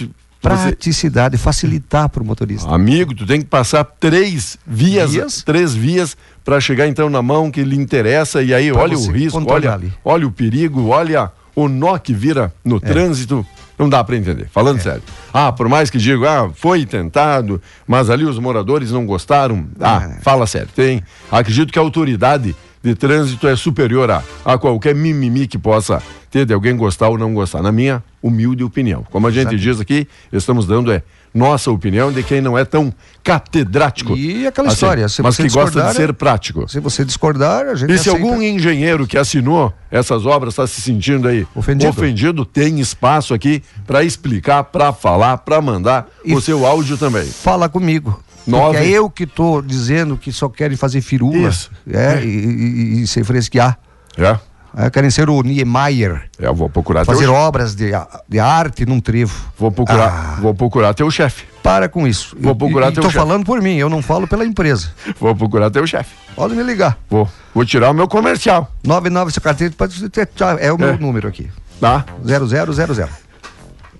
Praticidade, 0.56 1.38
facilitar 1.38 2.10
para 2.10 2.22
o 2.22 2.26
motorista. 2.26 2.70
Amigo, 2.74 3.14
tu 3.14 3.26
tem 3.26 3.40
que 3.42 3.48
passar 3.48 3.84
três 3.84 4.58
vias, 4.66 5.12
Vias? 5.12 5.44
três 5.44 5.74
vias 5.74 6.16
para 6.46 6.60
chegar 6.62 6.88
então 6.88 7.10
na 7.10 7.22
mão 7.22 7.52
que 7.52 7.64
lhe 7.64 7.76
interessa 7.76 8.42
e 8.42 8.54
aí 8.54 8.72
Pra 8.72 8.82
olha 8.82 8.98
o 8.98 9.12
risco, 9.12 9.44
olha, 9.52 9.74
ali. 9.74 9.92
olha 10.04 10.26
o 10.28 10.32
perigo, 10.32 10.88
olha 10.88 11.32
o 11.56 11.68
nó 11.68 11.98
que 11.98 12.14
vira 12.14 12.54
no 12.64 12.80
trânsito. 12.80 13.46
Não 13.78 13.88
dá 13.88 14.04
para 14.04 14.16
entender, 14.16 14.44
É. 14.46 14.48
falando 14.52 14.82
sério. 14.82 15.04
Ah, 15.32 15.52
por 15.52 15.70
mais 15.70 15.92
que 15.92 16.00
digo, 16.00 16.26
ah, 16.26 16.50
foi 16.56 16.84
tentado, 16.86 17.62
mas 17.88 18.10
ali 18.10 18.26
os 18.26 18.40
moradores 18.40 18.92
não 18.92 19.06
gostaram. 19.06 19.68
Ah, 19.80 20.16
É. 20.18 20.22
fala 20.22 20.48
sério. 20.48 20.70
Tem. 20.76 21.04
Acredito 21.32 21.72
que 21.72 21.78
a 21.78 21.82
autoridade 21.84 22.56
de 22.88 22.96
trânsito 22.96 23.48
é 23.48 23.56
superior 23.56 24.10
a, 24.10 24.24
a 24.46 24.58
qualquer 24.58 24.96
mimimi 24.96 25.46
que 25.46 25.58
possa 25.58 26.02
ter 26.32 26.46
de 26.46 26.54
alguém 26.54 26.76
gostar 26.76 27.10
ou 27.10 27.18
não 27.18 27.34
gostar. 27.34 27.62
Na 27.62 27.72
minha 27.72 28.02
humilde 28.24 28.64
opinião. 28.64 29.06
Como 29.12 29.28
a 29.28 29.30
gente 29.30 29.54
Exatamente. 29.56 29.64
diz 29.64 29.80
aqui, 29.82 30.08
estamos 30.32 30.66
dando 30.66 30.92
é 30.92 31.04
nossa 31.34 31.70
opinião 31.70 32.12
de 32.12 32.24
quem 32.24 32.42
não 32.42 32.58
é 32.58 32.66
tão 32.66 32.92
catedrático. 33.24 34.16
E 34.16 34.48
aquela 34.48 34.70
assim, 34.70 34.76
história, 34.76 35.10
se 35.10 35.22
mas 35.22 35.36
que 35.36 35.50
gosta 35.50 35.84
de 35.84 35.94
ser 35.94 36.14
prático. 36.14 36.68
Se 36.68 36.80
você 36.80 37.04
discordar, 37.06 37.68
a 37.68 37.76
gente 37.76 37.92
E 37.92 37.98
se 37.98 38.10
aceita. 38.10 38.26
algum 38.26 38.42
engenheiro 38.42 39.06
que 39.06 39.18
assinou 39.18 39.72
essas 39.92 40.26
obras 40.26 40.54
está 40.54 40.66
se 40.66 40.82
sentindo 40.82 41.28
aí 41.28 41.46
Ofendido. 41.54 41.90
ofendido, 41.90 42.46
tem 42.46 42.80
espaço 42.80 43.34
aqui 43.34 43.62
para 43.86 44.04
explicar, 44.04 44.64
para 44.64 44.92
falar, 44.92 45.38
para 45.40 45.62
mandar 45.62 46.08
E 46.26 46.34
o 46.34 46.42
seu 46.42 46.66
áudio 46.66 46.98
também. 46.98 47.26
Fala 47.26 47.70
comigo. 47.70 48.20
Nove. 48.48 48.78
Porque 48.78 48.90
é 48.94 48.98
eu 48.98 49.10
que 49.10 49.24
estou 49.24 49.62
dizendo 49.62 50.18
que 50.18 50.32
só 50.32 50.48
querem 50.50 50.78
fazer 50.78 51.02
firula 51.02 51.50
Isso. 51.50 51.70
é, 51.92 52.24
E, 52.24 52.28
e, 52.28 53.02
e 53.04 53.08
se 53.08 53.24
fresquear. 53.24 53.78
É, 54.18 54.38
É, 54.80 54.90
querem 54.92 55.10
ser 55.10 55.28
o 55.30 55.42
Niemeyer, 55.42 56.30
eu 56.38 56.54
vou 56.54 56.70
procurar 56.70 57.04
fazer 57.04 57.24
teu, 57.24 57.34
obras 57.34 57.74
de, 57.74 57.92
de 58.30 58.40
arte 58.40 58.86
num 58.86 59.00
trevo. 59.00 59.34
vou 59.58 59.72
procurar, 59.72 60.36
Ah. 60.38 60.42
vou 60.42 60.54
procurar 60.54 60.94
teu 60.94 61.10
chefe. 61.10 61.46
Para 61.64 61.90
com 61.90 62.08
isso. 62.08 62.36
Vou 62.40 62.56
procurar 62.56 62.88
teu 62.92 63.02
Estou 63.02 63.10
chefe. 63.12 63.18
falando 63.18 63.44
por 63.46 63.60
mim, 63.62 63.76
eu 63.78 63.90
não 63.90 64.02
falo 64.04 64.28
pela 64.28 64.46
empresa. 64.46 64.90
Vou 65.20 65.36
procurar 65.36 65.70
teu 65.72 65.86
chefe. 65.88 66.12
Pode 66.36 66.54
me 66.56 66.64
ligar. 66.64 66.98
Vou, 67.10 67.28
vou 67.54 67.66
tirar 67.66 67.90
o 67.90 67.94
meu 67.94 68.08
comercial, 68.08 68.72
99 68.86 69.32
seu 69.32 69.42
carteira 69.42 69.74
pode 69.76 70.08
ter- 70.10 70.30
é 70.60 70.72
o 70.72 70.78
meu 70.78 70.90
É. 70.90 70.98
número 70.98 71.28
aqui. 71.28 71.50
tá? 71.82 72.06
0000. 72.24 73.08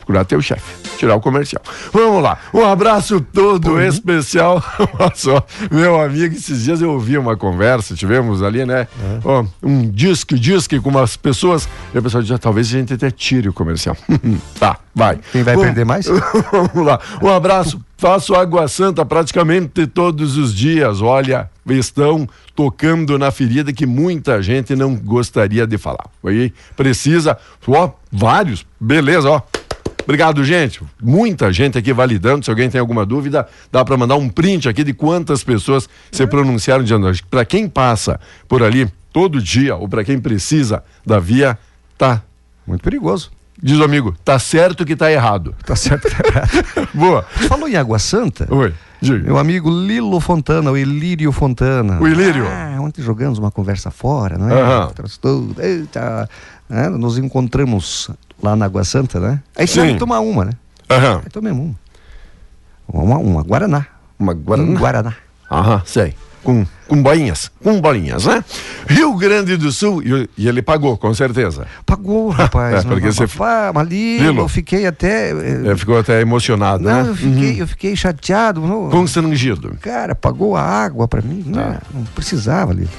Procurar 0.08 0.24
teu 0.24 0.42
chefe, 0.42 0.98
tirar 0.98 1.16
o 1.16 1.20
comercial. 1.20 1.62
Vamos 1.92 2.24
lá, 2.24 2.40
um 2.54 2.64
abraço 2.64 3.20
todo 3.20 3.82
especial. 3.82 4.64
Olha 4.98 5.12
só, 5.14 5.46
meu 5.70 6.00
amigo, 6.00 6.34
esses 6.34 6.64
dias 6.64 6.82
eu 6.82 6.92
ouvi 6.92 7.18
uma 7.18 7.36
conversa, 7.36 7.94
tivemos 7.94 8.42
ali, 8.42 8.66
né? 8.66 8.88
Ó, 9.24 9.46
um 9.62 9.90
disque, 9.90 10.40
disque 10.40 10.80
com 10.80 10.90
umas 10.90 11.18
pessoas. 11.18 11.68
E 11.94 11.98
o 11.98 12.02
pessoal 12.02 12.22
dizia, 12.22 12.40
talvez 12.40 12.68
a 12.68 12.72
gente 12.72 12.94
até 12.94 13.12
tire 13.12 13.50
o 13.50 13.54
comercial. 13.54 13.98
tá, 14.58 14.78
vai. 14.96 15.20
Quem 15.34 15.44
vai 15.44 15.58
perder 15.58 15.86
mais? 15.86 16.06
Vamos 16.52 16.88
lá, 16.88 17.00
um 17.22 17.30
abraço. 17.30 17.82
Faço 18.00 18.36
água 18.36 18.68
santa 18.68 19.04
praticamente 19.04 19.88
todos 19.88 20.38
os 20.38 20.54
dias. 20.54 21.02
Olha, 21.02 21.50
estão 21.68 22.30
tocando 22.56 23.18
na 23.18 23.32
ferida 23.32 23.74
que 23.74 23.88
muita 23.88 24.40
gente 24.40 24.76
não 24.76 24.96
gostaria 24.96 25.66
de 25.66 25.80
falar. 25.80 26.06
Aí 26.24 26.54
precisa, 26.76 27.36
ó, 27.68 27.90
vários, 28.12 28.64
beleza, 28.80 29.32
ó. 29.32 29.42
Obrigado, 30.08 30.42
gente. 30.46 30.82
Muita 31.04 31.52
gente 31.52 31.78
aqui 31.78 31.92
validando. 31.92 32.46
Se 32.46 32.50
alguém 32.50 32.70
tem 32.70 32.80
alguma 32.80 33.06
dúvida, 33.06 33.46
dá 33.70 33.84
para 33.84 33.98
mandar 33.98 34.16
um 34.16 34.30
print 34.30 34.70
aqui 34.70 34.82
de 34.82 34.94
quantas 34.94 35.44
pessoas 35.44 35.90
se 36.10 36.26
pronunciaram 36.26 36.82
de 36.82 36.94
Para 37.30 37.44
quem 37.44 37.68
passa 37.68 38.18
por 38.48 38.64
ali 38.64 38.90
todo 39.12 39.42
dia 39.42 39.76
ou 39.76 39.90
para 39.90 40.06
quem 40.06 40.18
precisa 40.18 40.82
da 41.06 41.20
via, 41.20 41.60
tá 41.98 42.24
muito 42.66 42.82
perigoso. 42.82 43.32
Diz 43.62 43.78
o 43.80 43.84
amigo, 43.84 44.16
tá 44.24 44.40
certo 44.40 44.86
que 44.86 44.96
tá 44.96 45.12
errado. 45.12 45.54
Tá 45.66 45.76
certo 45.76 46.08
que 46.08 46.24
tá 46.24 46.30
errado. 46.30 46.88
Boa. 46.96 47.24
Falou 47.24 47.68
em 47.68 47.76
Água 47.76 48.00
Santa? 48.00 48.48
Oi. 48.50 48.74
Diga. 49.02 49.26
Meu 49.26 49.38
amigo 49.38 49.70
Lilo 49.70 50.22
Fontana, 50.22 50.72
o 50.72 50.78
Ilírio 50.78 51.34
Fontana. 51.34 52.00
O 52.00 52.08
Ilírio. 52.08 52.48
Ah, 52.48 52.78
ontem 52.80 53.02
jogamos 53.02 53.40
uma 53.40 53.52
conversa 53.52 53.92
fora, 53.92 54.38
não 54.38 54.50
é? 54.50 54.88
Uhum. 55.26 55.54
Eita, 55.60 56.30
né? 56.70 56.88
Nos 56.88 57.18
encontramos 57.18 58.10
lá 58.42 58.56
na 58.56 58.66
Água 58.66 58.84
Santa, 58.84 59.20
né? 59.20 59.42
Aí 59.56 59.68
sim 59.68 59.98
tomar 59.98 60.20
uma, 60.20 60.46
né? 60.46 60.52
Aham. 60.90 61.22
Aí 61.24 61.30
tomei 61.32 61.52
uma. 61.52 61.76
Uma, 62.88 63.18
uma 63.18 63.44
Guaraná. 63.44 63.86
Uma 64.18 64.34
Guaraná? 64.34 64.70
Um 64.70 64.76
Guaraná. 64.76 65.16
Aham, 65.52 65.82
sei 65.86 66.16
com, 66.48 66.66
com 66.88 67.04
bolinhas, 67.04 67.52
com 67.62 67.82
bolinhas, 67.82 68.26
né? 68.26 68.42
Rio 68.88 69.14
Grande 69.18 69.58
do 69.58 69.70
Sul, 69.70 70.02
e, 70.02 70.30
e 70.38 70.48
ele 70.48 70.62
pagou, 70.62 70.96
com 70.98 71.14
certeza. 71.14 71.68
Pagou, 71.86 72.30
rapaz. 72.30 72.86
é, 72.86 72.88
porque 72.88 73.12
você... 73.12 73.28
Pá, 73.28 73.70
ali 73.76 74.20
Lilo. 74.20 74.44
eu 74.44 74.48
fiquei 74.48 74.86
até... 74.86 75.32
É, 75.32 75.76
ficou 75.76 76.00
até 76.00 76.22
emocionado, 76.22 76.86
não, 76.86 77.04
né? 77.04 77.10
eu 77.10 77.16
fiquei, 77.16 77.52
uhum. 77.52 77.58
eu 77.58 77.68
fiquei 77.68 77.96
chateado. 77.98 78.62
Não, 78.62 78.90
Constrangido. 78.90 79.76
Cara, 79.82 80.16
pagou 80.16 80.56
a 80.56 80.62
água 80.62 81.06
pra 81.06 81.22
mim, 81.22 81.44
tá. 81.44 81.82
não, 81.94 82.00
não 82.00 82.06
precisava, 82.16 82.74
Lilo. 82.74 82.90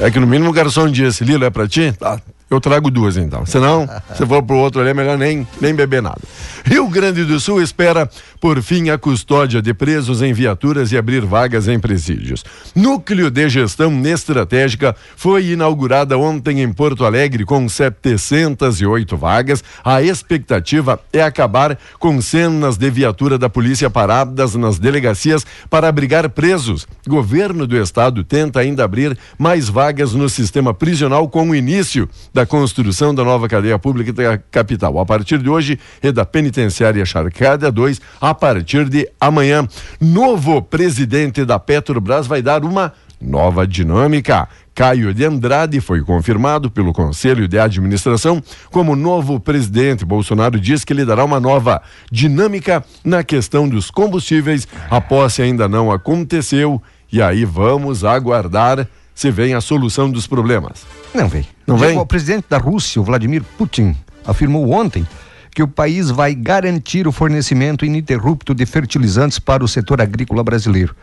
É 0.00 0.10
que 0.10 0.18
no 0.18 0.26
mínimo 0.26 0.48
o 0.48 0.52
garçom 0.52 0.88
disse, 0.88 1.24
Lilo, 1.24 1.44
é 1.44 1.50
pra 1.50 1.68
ti? 1.68 1.92
Tá, 1.92 2.18
eu 2.50 2.60
trago 2.60 2.90
duas 2.90 3.16
então. 3.16 3.44
Senão, 3.44 3.88
se 4.16 4.24
for 4.26 4.42
pro 4.42 4.56
outro 4.56 4.80
ali, 4.80 4.90
é 4.90 4.94
melhor 4.94 5.18
nem, 5.18 5.46
nem 5.60 5.74
beber 5.74 6.02
nada. 6.02 6.20
Rio 6.64 6.88
Grande 6.88 7.24
do 7.24 7.38
Sul 7.38 7.62
espera, 7.62 8.08
por 8.40 8.62
fim, 8.62 8.90
a 8.90 8.98
custódia 8.98 9.60
de 9.60 9.74
presos 9.74 10.22
em 10.22 10.32
viaturas 10.32 10.92
e 10.92 10.96
abrir 10.96 11.24
vagas 11.24 11.68
em 11.68 11.78
presídios. 11.78 12.44
Núcleo 12.74 13.30
de 13.30 13.48
Gestão 13.48 13.92
Estratégica 14.06 14.96
foi 15.16 15.50
inaugurada 15.50 16.16
ontem 16.16 16.62
em 16.62 16.72
Porto 16.72 17.04
Alegre 17.04 17.44
com 17.44 17.68
708 17.68 19.16
vagas. 19.16 19.62
A 19.84 20.02
expectativa 20.02 21.00
é 21.12 21.22
acabar 21.22 21.78
com 21.98 22.20
cenas 22.20 22.76
de 22.76 22.90
viatura 22.90 23.38
da 23.38 23.48
polícia 23.48 23.90
paradas 23.90 24.54
nas 24.54 24.78
delegacias 24.78 25.44
para 25.68 25.88
abrigar 25.88 26.28
presos. 26.30 26.86
Governo 27.06 27.66
do 27.66 27.76
estado 27.76 28.24
tenta 28.24 28.60
ainda 28.60 28.84
abrir 28.84 29.18
mais 29.38 29.68
vagas 29.68 30.12
no 30.12 30.28
sistema 30.28 30.72
prisional 30.72 31.28
com 31.28 31.50
o 31.50 31.54
início 31.54 32.08
da 32.38 32.46
construção 32.46 33.12
da 33.12 33.24
nova 33.24 33.48
cadeia 33.48 33.80
pública 33.80 34.12
da 34.12 34.38
capital. 34.38 34.96
A 35.00 35.04
partir 35.04 35.38
de 35.38 35.50
hoje 35.50 35.76
e 36.00 36.12
da 36.12 36.24
penitenciária 36.24 37.04
Charcada 37.04 37.68
2, 37.72 38.00
a 38.20 38.32
partir 38.32 38.88
de 38.88 39.10
amanhã. 39.20 39.66
Novo 40.00 40.62
presidente 40.62 41.44
da 41.44 41.58
Petrobras 41.58 42.28
vai 42.28 42.40
dar 42.40 42.62
uma 42.62 42.92
nova 43.20 43.66
dinâmica. 43.66 44.48
Caio 44.72 45.12
de 45.12 45.24
Andrade 45.24 45.80
foi 45.80 46.00
confirmado 46.02 46.70
pelo 46.70 46.92
Conselho 46.92 47.48
de 47.48 47.58
Administração 47.58 48.40
como 48.70 48.94
novo 48.94 49.40
presidente. 49.40 50.04
Bolsonaro 50.04 50.60
diz 50.60 50.84
que 50.84 50.92
ele 50.92 51.04
dará 51.04 51.24
uma 51.24 51.40
nova 51.40 51.82
dinâmica 52.08 52.84
na 53.02 53.24
questão 53.24 53.68
dos 53.68 53.90
combustíveis. 53.90 54.68
A 54.88 55.00
posse 55.00 55.42
ainda 55.42 55.68
não 55.68 55.90
aconteceu 55.90 56.80
e 57.10 57.20
aí 57.20 57.44
vamos 57.44 58.04
aguardar 58.04 58.86
se 59.18 59.32
vem 59.32 59.52
a 59.52 59.60
solução 59.60 60.08
dos 60.08 60.28
problemas. 60.28 60.86
Não 61.12 61.28
vem. 61.28 61.44
Não 61.66 61.76
vem? 61.76 61.98
O 61.98 62.06
presidente 62.06 62.44
da 62.48 62.56
Rússia, 62.56 63.00
o 63.00 63.04
Vladimir 63.04 63.42
Putin, 63.42 63.96
afirmou 64.24 64.70
ontem 64.70 65.04
que 65.52 65.60
o 65.60 65.66
país 65.66 66.08
vai 66.08 66.36
garantir 66.36 67.08
o 67.08 67.10
fornecimento 67.10 67.84
ininterrupto 67.84 68.54
de 68.54 68.64
fertilizantes 68.64 69.40
para 69.40 69.64
o 69.64 69.66
setor 69.66 70.00
agrícola 70.00 70.44
brasileiro. 70.44 70.94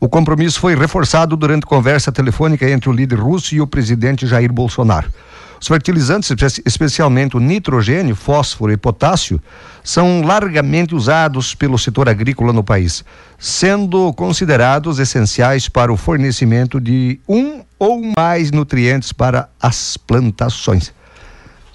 O 0.00 0.08
compromisso 0.08 0.58
foi 0.58 0.74
reforçado 0.74 1.36
durante 1.36 1.66
conversa 1.66 2.10
telefônica 2.10 2.66
entre 2.70 2.88
o 2.88 2.92
líder 2.92 3.18
russo 3.18 3.54
e 3.54 3.60
o 3.60 3.66
presidente 3.66 4.26
Jair 4.26 4.50
Bolsonaro. 4.50 5.12
Os 5.62 5.68
fertilizantes, 5.68 6.28
especialmente 6.66 7.36
o 7.36 7.40
nitrogênio, 7.40 8.16
fósforo 8.16 8.72
e 8.72 8.76
potássio, 8.76 9.40
são 9.84 10.20
largamente 10.22 10.92
usados 10.92 11.54
pelo 11.54 11.78
setor 11.78 12.08
agrícola 12.08 12.52
no 12.52 12.64
país, 12.64 13.04
sendo 13.38 14.12
considerados 14.14 14.98
essenciais 14.98 15.68
para 15.68 15.92
o 15.92 15.96
fornecimento 15.96 16.80
de 16.80 17.20
um 17.28 17.62
ou 17.78 18.02
mais 18.18 18.50
nutrientes 18.50 19.12
para 19.12 19.48
as 19.62 19.96
plantações. 19.96 20.92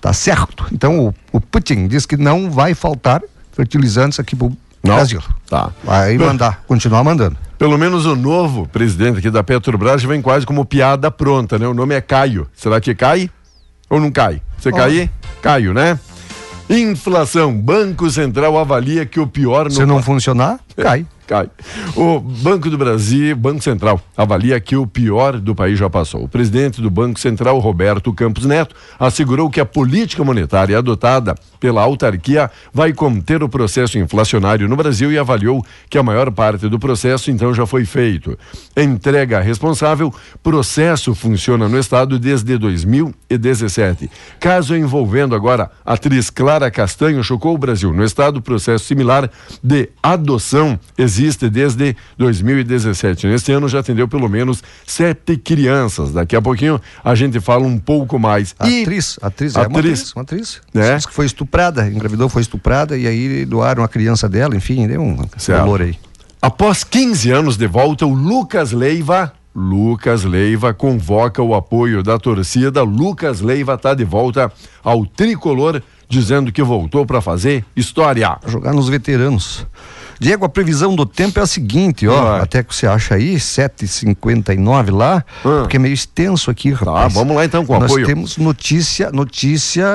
Tá 0.02 0.12
certo? 0.12 0.66
Então 0.74 1.08
o, 1.08 1.16
o 1.32 1.40
Putin 1.40 1.88
diz 1.88 2.06
que 2.06 2.18
não 2.18 2.52
vai 2.52 2.74
faltar 2.74 3.22
fertilizantes 3.54 4.20
aqui 4.20 4.36
para 4.36 4.48
o 4.48 4.58
Brasil. 4.84 5.24
Tá. 5.50 5.72
Vai 5.82 6.18
mandar, 6.18 6.62
continuar 6.68 7.06
mandando. 7.06 7.38
Pelo 7.58 7.78
menos 7.78 8.06
o 8.06 8.18
novo 8.18 8.68
presidente 8.68 9.20
aqui 9.20 9.30
da 9.30 9.46
Petrobras 9.46 10.04
vem 10.04 10.22
quase 10.22 10.46
como 10.46 10.66
piada 10.66 11.10
pronta, 11.10 11.58
né? 11.58 11.66
O 11.66 11.74
nome 11.74 11.96
é 11.96 12.02
Caio. 12.02 12.48
Será 12.54 12.82
que 12.82 12.94
cai? 12.94 13.32
Ou 13.90 14.00
não 14.00 14.12
cai? 14.12 14.42
Você 14.58 14.70
oh. 14.70 14.76
cair? 14.76 15.10
Caio, 15.42 15.74
né? 15.74 16.00
Inflação. 16.70 17.54
Banco 17.54 18.10
Central 18.10 18.58
avalia 18.58 19.06
que 19.06 19.20
o 19.20 19.28
pior 19.28 19.66
não. 19.66 19.72
Se 19.72 19.86
não 19.86 20.04
funcionar, 20.04 20.60
cai 20.76 21.06
cai. 21.28 21.50
O 21.96 22.20
Banco 22.20 22.70
do 22.70 22.78
Brasil, 22.78 23.36
Banco 23.36 23.62
Central, 23.62 24.00
avalia 24.16 24.60
que 24.60 24.76
o 24.78 24.88
pior 24.88 25.38
do 25.40 25.54
país 25.54 25.78
já 25.78 25.90
passou. 25.90 26.24
O 26.24 26.30
presidente 26.30 26.82
do 26.82 26.90
Banco 26.90 27.20
Central, 27.20 27.60
Roberto 27.60 28.14
Campos 28.14 28.46
Neto, 28.46 28.74
assegurou 28.98 29.50
que 29.50 29.60
a 29.60 29.66
política 29.66 30.24
monetária 30.24 30.78
adotada 30.78 31.36
pela 31.60 31.82
autarquia 31.82 32.50
vai 32.74 32.94
conter 32.94 33.44
o 33.44 33.50
processo 33.50 34.00
inflacionário 34.00 34.70
no 34.70 34.76
Brasil 34.76 35.12
e 35.12 35.18
avaliou 35.18 35.64
que 35.90 35.98
a 35.98 36.04
maior 36.04 36.32
parte 36.32 36.70
do 36.70 36.80
processo 36.80 37.30
então 37.30 37.54
já 37.54 37.66
foi 37.66 37.84
feito. 37.84 38.38
Entrega 38.76 39.42
responsável, 39.42 40.14
processo 40.42 41.14
funciona 41.14 41.68
no 41.68 41.78
estado 41.78 42.18
desde 42.18 42.58
2017. 42.58 44.10
Caso 44.40 44.76
envolvendo 44.76 45.36
agora 45.36 45.70
a 45.86 45.94
atriz 45.94 46.30
Clara 46.30 46.72
Castanho 46.72 47.24
chocou 47.24 47.54
o 47.54 47.58
Brasil. 47.58 47.92
No 47.92 48.04
estado, 48.04 48.42
processo 48.42 48.86
similar 48.86 49.30
de 49.62 49.90
adoção 50.02 50.80
existe 50.98 51.17
existe 51.18 51.50
desde 51.50 51.96
2017. 52.18 53.28
Neste 53.28 53.52
ano 53.52 53.68
já 53.68 53.80
atendeu 53.80 54.08
pelo 54.08 54.30
menos 54.30 54.64
sete 54.86 55.38
crianças. 55.38 56.12
Daqui 56.14 56.36
a 56.36 56.42
pouquinho 56.42 56.80
a 57.04 57.16
gente 57.16 57.40
fala 57.40 57.66
um 57.66 57.80
pouco 57.80 58.20
mais. 58.20 58.56
E... 58.64 58.84
Atriz, 58.84 59.20
atriz, 59.22 59.56
é 59.56 59.60
uma 59.60 59.80
atriz. 59.80 60.14
Uma 60.14 60.22
atriz. 60.22 60.62
É? 60.76 60.98
que 60.98 61.14
foi 61.14 61.26
estuprada, 61.26 61.88
engravidou, 61.88 62.30
foi 62.30 62.42
estuprada 62.42 62.98
e 62.98 63.08
aí 63.08 63.46
doaram 63.46 63.84
a 63.84 63.88
criança 63.88 64.30
dela, 64.30 64.56
enfim, 64.56 64.88
deu 64.88 65.02
um 65.02 65.18
valor 65.48 65.82
aí. 65.82 65.98
Após 66.42 66.84
15 66.84 67.32
anos 67.32 67.58
de 67.58 67.68
volta, 67.68 68.06
o 68.06 68.14
Lucas 68.14 68.72
Leiva 68.72 69.34
Lucas 69.56 70.24
Leiva 70.24 70.72
convoca 70.72 71.42
o 71.42 71.56
apoio 71.56 72.04
da 72.04 72.20
torcida. 72.20 72.84
Lucas 72.84 73.42
Leiva 73.42 73.74
está 73.74 73.96
de 73.96 74.04
volta 74.04 74.52
ao 74.84 75.04
tricolor, 75.04 75.82
dizendo 76.08 76.52
que 76.52 76.62
voltou 76.62 77.08
para 77.08 77.22
fazer 77.22 77.66
história. 77.76 78.38
Jogar 78.46 78.72
nos 78.72 78.88
veteranos. 78.88 79.66
Diego, 80.20 80.46
a 80.46 80.50
previsão 80.50 80.96
do 80.96 81.06
tempo 81.06 81.40
é 81.40 81.44
a 81.44 81.46
seguinte, 81.46 82.08
ó, 82.08 82.42
até 82.42 82.64
que 82.64 82.76
você 82.76 82.88
acha 82.88 83.16
aí, 83.16 83.36
7h59 83.36 84.92
lá, 84.92 85.24
ah. 85.46 85.60
porque 85.62 85.78
é 85.78 85.80
meio 85.80 85.94
extenso 85.94 86.50
aqui, 86.50 86.72
tá, 86.72 86.78
rapaz. 86.78 87.14
Tá, 87.14 87.20
vamos 87.20 87.36
lá 87.36 87.46
então 87.46 87.64
com 87.64 87.74
Nós 87.74 87.84
apoio. 87.84 88.02
Nós 88.02 88.08
temos 88.08 88.38
notícia, 88.38 89.12
notícia, 89.12 89.86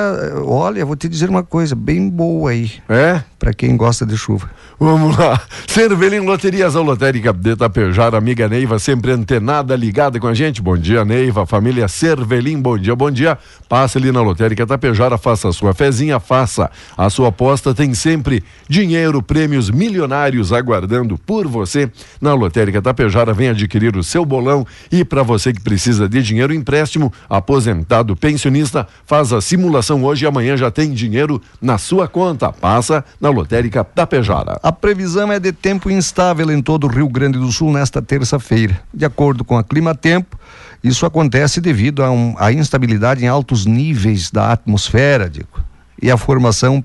olha, 0.45 0.85
vou 0.85 0.95
te 0.95 1.09
dizer 1.09 1.29
uma 1.29 1.43
coisa, 1.43 1.75
bem 1.75 2.09
boa 2.09 2.51
aí. 2.51 2.71
É? 2.87 3.21
Para 3.37 3.53
quem 3.53 3.75
gosta 3.75 4.05
de 4.05 4.15
chuva. 4.15 4.49
Vamos 4.79 5.17
lá. 5.17 5.41
Cervelim 5.67 6.19
Loterias, 6.19 6.77
a 6.77 6.81
lotérica 6.81 7.33
de 7.33 7.57
Tapejar, 7.57 8.15
amiga 8.15 8.47
Neiva, 8.47 8.79
sempre 8.79 9.11
antenada, 9.11 9.75
ligada 9.75 10.17
com 10.19 10.27
a 10.27 10.33
gente. 10.33 10.61
Bom 10.61 10.77
dia, 10.77 11.03
Neiva, 11.03 11.45
família 11.45 11.89
Cervelim, 11.89 12.61
bom 12.61 12.77
dia, 12.77 12.95
bom 12.95 13.11
dia. 13.11 13.37
Passe 13.67 13.97
ali 13.97 14.11
na 14.11 14.21
lotérica 14.21 14.65
Tapejara, 14.65 15.17
faça 15.17 15.49
a 15.49 15.53
sua 15.53 15.73
fezinha, 15.73 16.19
faça 16.21 16.71
a 16.97 17.09
sua 17.09 17.27
aposta, 17.27 17.73
tem 17.73 17.93
sempre 17.93 18.41
dinheiro, 18.69 19.21
prêmios 19.21 19.69
milionários 19.69 20.12
aguardando 20.51 21.17
por 21.17 21.47
você. 21.47 21.91
Na 22.21 22.33
lotérica 22.33 22.81
Tapejara, 22.81 23.33
vem 23.33 23.49
adquirir 23.49 23.95
o 23.95 24.03
seu 24.03 24.25
bolão 24.25 24.65
e 24.91 25.03
para 25.03 25.23
você 25.23 25.53
que 25.53 25.61
precisa 25.61 26.07
de 26.07 26.21
dinheiro, 26.21 26.53
empréstimo, 26.53 27.11
aposentado, 27.29 28.15
pensionista, 28.15 28.87
faz 29.05 29.33
a 29.33 29.41
simulação 29.41 30.03
hoje 30.03 30.25
e 30.25 30.27
amanhã 30.27 30.55
já 30.57 30.69
tem 30.69 30.91
dinheiro 30.91 31.41
na 31.61 31.77
sua 31.77 32.07
conta. 32.07 32.51
Passa 32.51 33.03
na 33.19 33.29
lotérica 33.29 33.83
Tapejara. 33.83 34.59
A 34.61 34.71
previsão 34.71 35.31
é 35.31 35.39
de 35.39 35.51
tempo 35.51 35.89
instável 35.89 36.51
em 36.51 36.61
todo 36.61 36.85
o 36.85 36.89
Rio 36.89 37.09
Grande 37.09 37.37
do 37.37 37.51
Sul 37.51 37.71
nesta 37.71 38.01
terça-feira. 38.01 38.79
De 38.93 39.05
acordo 39.05 39.43
com 39.43 39.57
a 39.57 39.63
Clima 39.63 39.95
Tempo, 39.95 40.37
isso 40.83 41.05
acontece 41.05 41.61
devido 41.61 42.03
à 42.03 42.11
um, 42.11 42.35
instabilidade 42.51 43.23
em 43.23 43.27
altos 43.27 43.65
níveis 43.65 44.29
da 44.29 44.51
atmosfera, 44.51 45.29
digo, 45.29 45.63
e 46.01 46.11
a 46.11 46.17
formação 46.17 46.83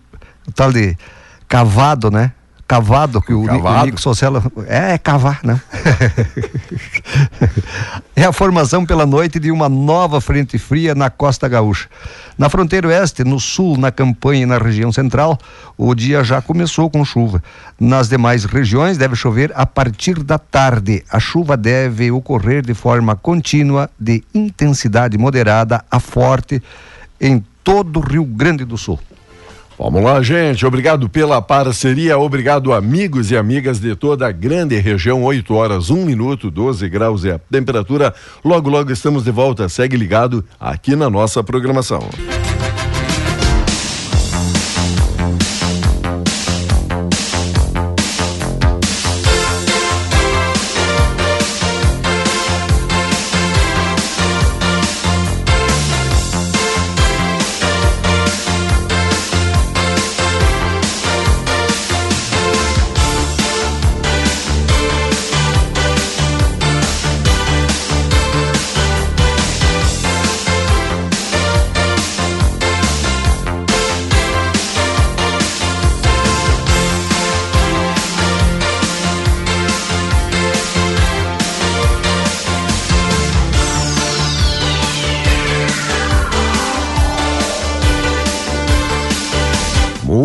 tal 0.54 0.72
de 0.72 0.96
cavado, 1.48 2.10
né? 2.10 2.32
Cavado 2.68 3.22
que 3.22 3.32
o, 3.32 3.44
Cavado? 3.44 3.86
Nico 3.86 3.98
Socella 3.98 4.42
é, 4.66 4.92
é 4.92 4.98
cavar, 4.98 5.40
né? 5.42 5.58
é 8.14 8.24
a 8.24 8.32
formação 8.32 8.84
pela 8.84 9.06
noite 9.06 9.40
de 9.40 9.50
uma 9.50 9.70
nova 9.70 10.20
frente 10.20 10.58
fria 10.58 10.94
na 10.94 11.08
costa 11.08 11.48
gaúcha. 11.48 11.88
Na 12.36 12.50
fronteira 12.50 12.86
oeste, 12.86 13.24
no 13.24 13.40
sul, 13.40 13.78
na 13.78 13.90
campanha 13.90 14.42
e 14.42 14.46
na 14.46 14.58
região 14.58 14.92
central, 14.92 15.38
o 15.78 15.94
dia 15.94 16.22
já 16.22 16.42
começou 16.42 16.90
com 16.90 17.02
chuva. 17.06 17.42
Nas 17.80 18.10
demais 18.10 18.44
regiões 18.44 18.98
deve 18.98 19.16
chover 19.16 19.50
a 19.54 19.64
partir 19.64 20.22
da 20.22 20.38
tarde. 20.38 21.02
A 21.10 21.18
chuva 21.18 21.56
deve 21.56 22.10
ocorrer 22.10 22.60
de 22.60 22.74
forma 22.74 23.16
contínua, 23.16 23.88
de 23.98 24.22
intensidade 24.34 25.16
moderada 25.16 25.82
a 25.90 25.98
forte 25.98 26.62
em 27.18 27.42
todo 27.64 27.98
o 27.98 28.02
Rio 28.02 28.26
Grande 28.26 28.66
do 28.66 28.76
Sul. 28.76 29.00
Vamos 29.78 30.02
lá, 30.02 30.20
gente. 30.20 30.66
Obrigado 30.66 31.08
pela 31.08 31.40
parceria. 31.40 32.18
Obrigado, 32.18 32.72
amigos 32.72 33.30
e 33.30 33.36
amigas 33.36 33.78
de 33.78 33.94
toda 33.94 34.26
a 34.26 34.32
grande 34.32 34.76
região. 34.76 35.22
8 35.22 35.54
horas, 35.54 35.88
1 35.88 36.04
minuto, 36.04 36.50
12 36.50 36.88
graus 36.88 37.24
é 37.24 37.34
a 37.34 37.38
temperatura. 37.38 38.12
Logo, 38.44 38.68
logo 38.68 38.90
estamos 38.90 39.22
de 39.22 39.30
volta. 39.30 39.68
Segue 39.68 39.96
ligado 39.96 40.44
aqui 40.58 40.96
na 40.96 41.08
nossa 41.08 41.44
programação. 41.44 42.00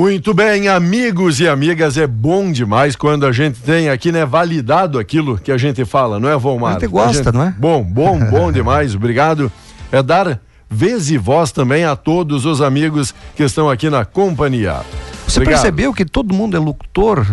Muito 0.03 0.33
bem, 0.33 0.67
amigos 0.67 1.39
e 1.39 1.47
amigas, 1.47 1.97
é 1.97 2.05
bom 2.05 2.51
demais 2.51 2.93
quando 2.93 3.25
a 3.25 3.31
gente 3.31 3.61
tem 3.61 3.87
aqui, 3.87 4.11
né, 4.11 4.25
validado 4.25 4.99
aquilo 4.99 5.37
que 5.37 5.49
a 5.49 5.57
gente 5.57 5.85
fala, 5.85 6.19
não 6.19 6.27
é, 6.27 6.37
Volmar? 6.37 6.71
A 6.71 6.73
gente 6.73 6.89
gosta, 6.89 7.31
não 7.31 7.41
é? 7.41 7.55
Bom, 7.57 7.81
bom, 7.81 8.19
bom 8.19 8.51
demais, 8.51 8.95
obrigado. 8.95 9.49
É 9.89 10.03
dar 10.03 10.41
vez 10.69 11.09
e 11.09 11.17
voz 11.17 11.53
também 11.53 11.85
a 11.85 11.95
todos 11.95 12.45
os 12.45 12.61
amigos 12.61 13.15
que 13.33 13.43
estão 13.43 13.69
aqui 13.69 13.89
na 13.89 14.03
companhia. 14.03 14.81
Você 15.25 15.39
Obrigado. 15.39 15.61
percebeu 15.61 15.93
que 15.93 16.03
todo 16.03 16.33
mundo 16.33 16.57
é 16.57 16.59
locutor? 16.59 17.25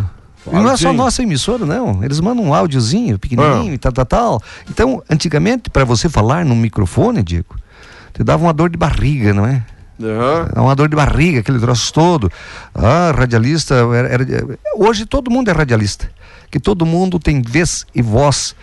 E 0.46 0.54
não 0.54 0.70
é 0.70 0.76
só 0.76 0.92
sim. 0.92 0.96
nossa 0.96 1.24
emissora, 1.24 1.66
não. 1.66 2.04
Eles 2.04 2.20
mandam 2.20 2.44
um 2.44 2.54
áudiozinho 2.54 3.18
pequenininho 3.18 3.72
Ah. 3.72 3.74
e 3.74 3.78
tal, 3.78 3.90
tal, 3.90 4.06
tal. 4.06 4.42
Então, 4.70 5.02
antigamente, 5.11 5.68
para 5.70 5.85
você 5.85 6.09
falar 6.09 6.44
no 6.44 6.54
microfone, 6.54 7.20
Diego, 7.20 7.56
te 8.14 8.22
dava 8.22 8.44
uma 8.44 8.52
dor 8.52 8.70
de 8.70 8.78
barriga, 8.78 9.35
não 9.35 9.44
é? 9.44 9.64
Aham. 10.03 10.49
É 10.57 10.61
uma 10.61 10.75
dor 10.75 10.89
de 10.89 10.97
barriga, 10.97 11.41
aquele 11.41 11.59
troço 11.59 11.93
todo. 11.93 12.31
Ah, 12.75 13.13
radialista. 13.17 13.75
Era, 13.75 14.09
era- 14.09 14.27
hoje 14.77 15.05
todo 15.07 15.31
mundo 15.31 15.49
é 15.49 15.53
radialista. 15.53 16.11
Que 16.51 16.59
todo 16.59 16.85
mundo 16.87 17.19
tem 17.19 17.41
vez 17.43 17.87
e 17.95 18.03
voz 18.03 18.55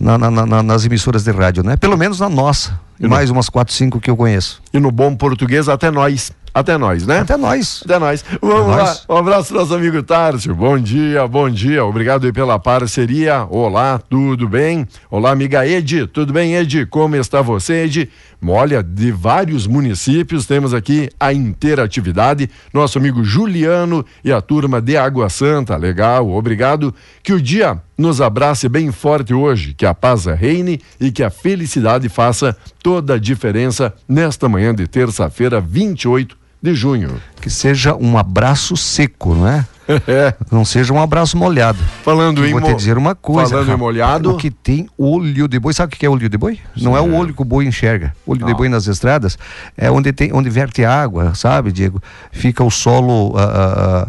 na- 0.00 0.16
na- 0.18 0.30
na- 0.30 0.62
nas 0.62 0.84
emissoras 0.84 1.24
de 1.24 1.30
rádio, 1.30 1.62
né? 1.62 1.76
Pelo 1.76 1.96
menos 1.96 2.20
na 2.20 2.28
nossa. 2.28 2.78
E 2.98 3.02
no- 3.02 3.10
Mais 3.10 3.30
umas 3.30 3.48
quatro, 3.48 3.74
cinco 3.74 4.00
que 4.00 4.10
eu 4.10 4.16
conheço. 4.16 4.62
E 4.72 4.78
no 4.78 4.90
bom 4.90 5.14
português, 5.14 5.68
até 5.68 5.90
nós. 5.90 6.32
Até 6.56 6.78
nós, 6.78 7.06
né? 7.06 7.18
Até 7.18 7.36
nós. 7.36 7.82
Até 7.84 7.98
nós. 7.98 8.24
Vamos 8.40 8.60
Até 8.60 8.70
lá. 8.70 8.76
nós. 8.78 9.06
Um 9.10 9.16
abraço 9.18 9.52
nosso 9.52 9.74
amigo 9.74 10.02
Tárcio. 10.02 10.54
Bom 10.54 10.78
dia, 10.78 11.28
bom 11.28 11.50
dia. 11.50 11.84
Obrigado 11.84 12.32
pela 12.32 12.58
parceria. 12.58 13.46
Olá, 13.50 13.98
tudo 13.98 14.48
bem? 14.48 14.88
Olá, 15.10 15.32
amiga 15.32 15.68
Edi. 15.68 16.06
Tudo 16.06 16.32
bem, 16.32 16.54
Edi? 16.54 16.86
Como 16.86 17.14
está 17.14 17.42
você, 17.42 17.84
Edi? 17.84 18.08
Olha, 18.42 18.82
de 18.82 19.12
vários 19.12 19.66
municípios 19.66 20.46
temos 20.46 20.72
aqui 20.72 21.10
a 21.20 21.30
interatividade. 21.30 22.48
Nosso 22.72 22.96
amigo 22.96 23.22
Juliano 23.22 24.02
e 24.24 24.32
a 24.32 24.40
turma 24.40 24.80
de 24.80 24.96
Água 24.96 25.28
Santa. 25.28 25.76
Legal, 25.76 26.30
obrigado. 26.30 26.94
Que 27.22 27.34
o 27.34 27.40
dia 27.42 27.78
nos 27.98 28.22
abrace 28.22 28.66
bem 28.66 28.90
forte 28.90 29.34
hoje. 29.34 29.74
Que 29.74 29.84
a 29.84 29.92
paz 29.92 30.24
reine 30.24 30.80
e 30.98 31.12
que 31.12 31.22
a 31.22 31.28
felicidade 31.28 32.08
faça 32.08 32.56
toda 32.82 33.16
a 33.16 33.18
diferença 33.18 33.92
nesta 34.08 34.48
manhã 34.48 34.74
de 34.74 34.86
terça-feira, 34.86 35.60
28 35.60 36.45
de 36.62 36.74
junho. 36.74 37.20
Que 37.40 37.48
seja 37.50 37.94
um 37.94 38.16
abraço 38.18 38.76
seco, 38.76 39.34
não 39.34 39.46
é? 39.48 39.64
É. 40.08 40.34
Não 40.50 40.64
seja 40.64 40.92
um 40.92 41.00
abraço 41.00 41.36
molhado. 41.36 41.78
Falando 42.02 42.40
Eu 42.42 42.48
em 42.48 42.52
vou 42.52 42.60
mo- 42.60 42.66
te 42.66 42.74
dizer 42.74 42.98
uma 42.98 43.14
coisa. 43.14 43.50
Falando 43.50 43.66
em 43.66 43.70
rapaz, 43.70 43.80
molhado. 43.80 44.32
O 44.32 44.36
que 44.36 44.50
tem 44.50 44.88
olho 44.98 45.46
de 45.46 45.60
boi. 45.60 45.72
Sabe 45.72 45.94
o 45.94 45.96
que 45.96 46.04
é 46.04 46.10
olho 46.10 46.28
de 46.28 46.36
boi? 46.36 46.58
Não 46.76 46.96
é 46.96 47.00
o 47.00 47.14
olho 47.14 47.32
que 47.32 47.40
o 47.40 47.44
boi 47.44 47.64
enxerga. 47.66 48.12
Olho 48.26 48.40
de 48.44 48.50
Não. 48.50 48.54
boi 48.56 48.68
nas 48.68 48.88
estradas 48.88 49.38
é 49.76 49.88
onde 49.88 50.12
tem, 50.12 50.32
onde 50.32 50.50
verte 50.50 50.84
água, 50.84 51.36
sabe, 51.36 51.70
Diego? 51.70 52.02
Fica 52.32 52.64
o 52.64 52.70
solo 52.70 53.32
ah, 53.38 53.42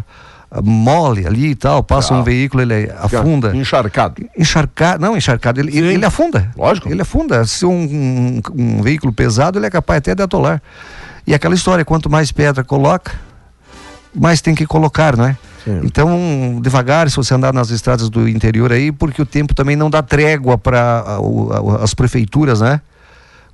ah, 0.50 0.62
mole 0.62 1.24
ali 1.28 1.50
e 1.50 1.54
tal. 1.54 1.80
Passa 1.84 2.08
Tá. 2.08 2.16
um 2.16 2.24
veículo, 2.24 2.60
ele 2.60 2.90
afunda. 2.98 3.56
Encharcado. 3.56 4.20
Encharcado, 4.36 5.00
não, 5.00 5.16
encharcado, 5.16 5.60
ele, 5.60 5.78
ele, 5.78 5.94
ele 5.94 6.04
afunda. 6.04 6.50
Lógico. 6.56 6.88
Ele 6.90 7.02
afunda. 7.02 7.44
Se 7.44 7.64
um, 7.64 7.70
um, 7.72 8.40
um 8.52 8.82
veículo 8.82 9.12
pesado, 9.12 9.60
ele 9.60 9.66
é 9.66 9.70
capaz 9.70 9.98
até 9.98 10.12
de 10.12 10.24
atolar. 10.24 10.60
E 11.28 11.34
aquela 11.34 11.54
história, 11.54 11.84
quanto 11.84 12.08
mais 12.08 12.32
pedra 12.32 12.64
coloca, 12.64 13.12
mais 14.14 14.40
tem 14.40 14.54
que 14.54 14.64
colocar, 14.64 15.14
não 15.14 15.26
é? 15.26 15.36
Sim. 15.62 15.82
Então, 15.84 16.58
devagar, 16.62 17.10
se 17.10 17.16
você 17.16 17.34
andar 17.34 17.52
nas 17.52 17.68
estradas 17.68 18.08
do 18.08 18.26
interior 18.26 18.72
aí, 18.72 18.90
porque 18.90 19.20
o 19.20 19.26
tempo 19.26 19.54
também 19.54 19.76
não 19.76 19.90
dá 19.90 20.02
trégua 20.02 20.56
para 20.56 21.04
as 21.82 21.92
prefeituras, 21.92 22.62
né? 22.62 22.80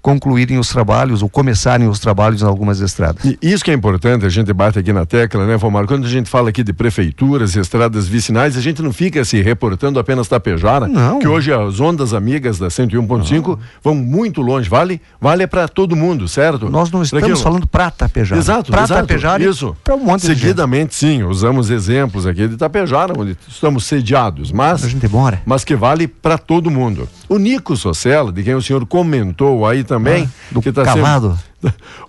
Concluírem 0.05 0.59
os 0.59 0.69
trabalhos 0.69 1.23
ou 1.23 1.31
começarem 1.31 1.89
os 1.89 1.99
trabalhos 1.99 2.43
em 2.43 2.45
algumas 2.45 2.79
estradas. 2.81 3.25
E 3.25 3.39
isso 3.41 3.65
que 3.65 3.71
é 3.71 3.75
importante, 3.75 4.27
a 4.27 4.29
gente 4.29 4.53
bate 4.53 4.79
aqui 4.79 4.93
na 4.93 5.07
tecla, 5.07 5.47
né, 5.47 5.57
Vomar? 5.57 5.87
Quando 5.87 6.05
a 6.05 6.11
gente 6.11 6.29
fala 6.29 6.51
aqui 6.51 6.63
de 6.63 6.75
prefeituras, 6.75 7.57
estradas 7.57 8.07
vicinais, 8.07 8.55
a 8.55 8.61
gente 8.61 8.83
não 8.83 8.93
fica 8.93 9.25
se 9.25 9.41
reportando 9.41 9.99
apenas 9.99 10.29
Tapejara, 10.29 10.87
Não. 10.87 11.21
que 11.21 11.27
hoje 11.27 11.51
as 11.55 11.81
ondas 11.81 12.13
amigas 12.13 12.59
da 12.59 12.69
101.5 12.69 13.59
vão 13.83 13.95
muito 13.95 14.43
longe. 14.43 14.69
Vale, 14.69 15.01
vale 15.19 15.47
para 15.47 15.67
todo 15.67 15.97
mundo, 15.97 16.29
certo? 16.29 16.69
Nós 16.69 16.91
não 16.91 17.03
estamos 17.03 17.23
Daquilo. 17.23 17.39
falando 17.43 17.67
para 17.67 17.91
Tapejara. 17.91 18.39
Exato, 18.39 18.71
para. 18.71 18.87
Tapejara 18.87 19.43
Isso. 19.43 19.75
para 19.83 19.95
um 19.95 20.01
monte 20.05 20.21
de 20.21 20.27
gente. 20.35 20.41
Seguidamente, 20.41 20.95
sim, 20.95 21.23
usamos 21.23 21.71
exemplos 21.71 22.27
aqui 22.27 22.47
de 22.47 22.59
Tapejara, 22.59 23.15
onde 23.19 23.39
estamos 23.49 23.87
sediados, 23.87 24.53
mas 24.53 24.85
A 24.85 24.89
gente 24.91 25.09
mora. 25.09 25.41
mas 25.47 25.65
que 25.65 25.75
vale 25.75 26.07
para 26.07 26.37
todo 26.37 26.71
mundo. 26.71 27.09
O 27.27 27.39
Nico 27.39 27.75
Socella, 27.75 28.31
de 28.31 28.43
quem 28.43 28.55
o 28.55 28.61
senhor 28.61 28.85
comentou 28.85 29.67
aí 29.67 29.83
também, 29.83 29.94
Ah, 30.25 30.29
do 30.51 30.63
que 30.63 30.73
tá 30.73 30.85
cavado. 30.85 31.31
sempre- 31.31 31.45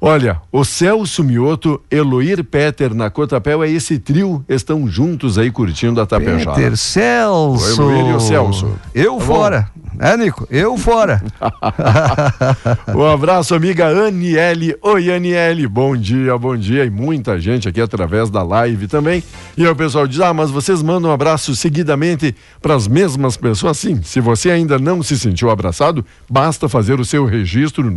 Olha, 0.01 0.41
o 0.51 0.63
Celso 0.63 1.23
Mioto, 1.23 1.81
Eloir 1.89 2.43
Peter 2.43 2.93
na 2.93 3.09
Cotapel, 3.09 3.63
é 3.63 3.69
esse 3.69 3.97
trio, 3.99 4.43
estão 4.47 4.87
juntos 4.87 5.37
aí 5.37 5.51
curtindo 5.51 5.99
a 6.01 6.05
Tapejara. 6.05 6.55
Peter 6.55 6.77
Celso. 6.77 7.83
O 7.83 7.91
Emílio 7.91 8.19
Celso. 8.19 8.71
Eu 8.93 9.13
Tá 9.15 9.19
bom? 9.19 9.25
fora. 9.25 9.69
É, 9.99 10.17
Nico? 10.17 10.45
Eu 10.51 10.77
fora. 10.77 11.23
Um 12.93 13.05
abraço, 13.05 13.55
amiga 13.55 13.87
Aniele. 13.87 14.75
Oi, 14.81 15.11
Aniele. 15.13 15.67
Bom 15.67 15.95
dia, 15.95 16.37
bom 16.37 16.55
dia. 16.55 16.85
E 16.85 16.89
muita 16.89 17.39
gente 17.39 17.67
aqui 17.67 17.79
através 17.81 18.29
da 18.29 18.43
live 18.43 18.87
também. 18.87 19.23
E 19.57 19.63
aí 19.63 19.69
o 19.69 19.75
pessoal 19.75 20.07
diz: 20.07 20.19
Ah, 20.19 20.33
mas 20.33 20.51
vocês 20.51 20.81
mandam 20.81 21.09
um 21.09 21.13
abraço 21.13 21.55
seguidamente 21.55 22.35
para 22.61 22.75
as 22.75 22.87
mesmas 22.87 23.37
pessoas? 23.37 23.77
Sim. 23.77 24.01
Se 24.03 24.19
você 24.19 24.49
ainda 24.51 24.77
não 24.77 25.01
se 25.01 25.17
sentiu 25.17 25.49
abraçado, 25.49 26.05
basta 26.29 26.67
fazer 26.67 26.99
o 26.99 27.05
seu 27.05 27.25
registro 27.25 27.89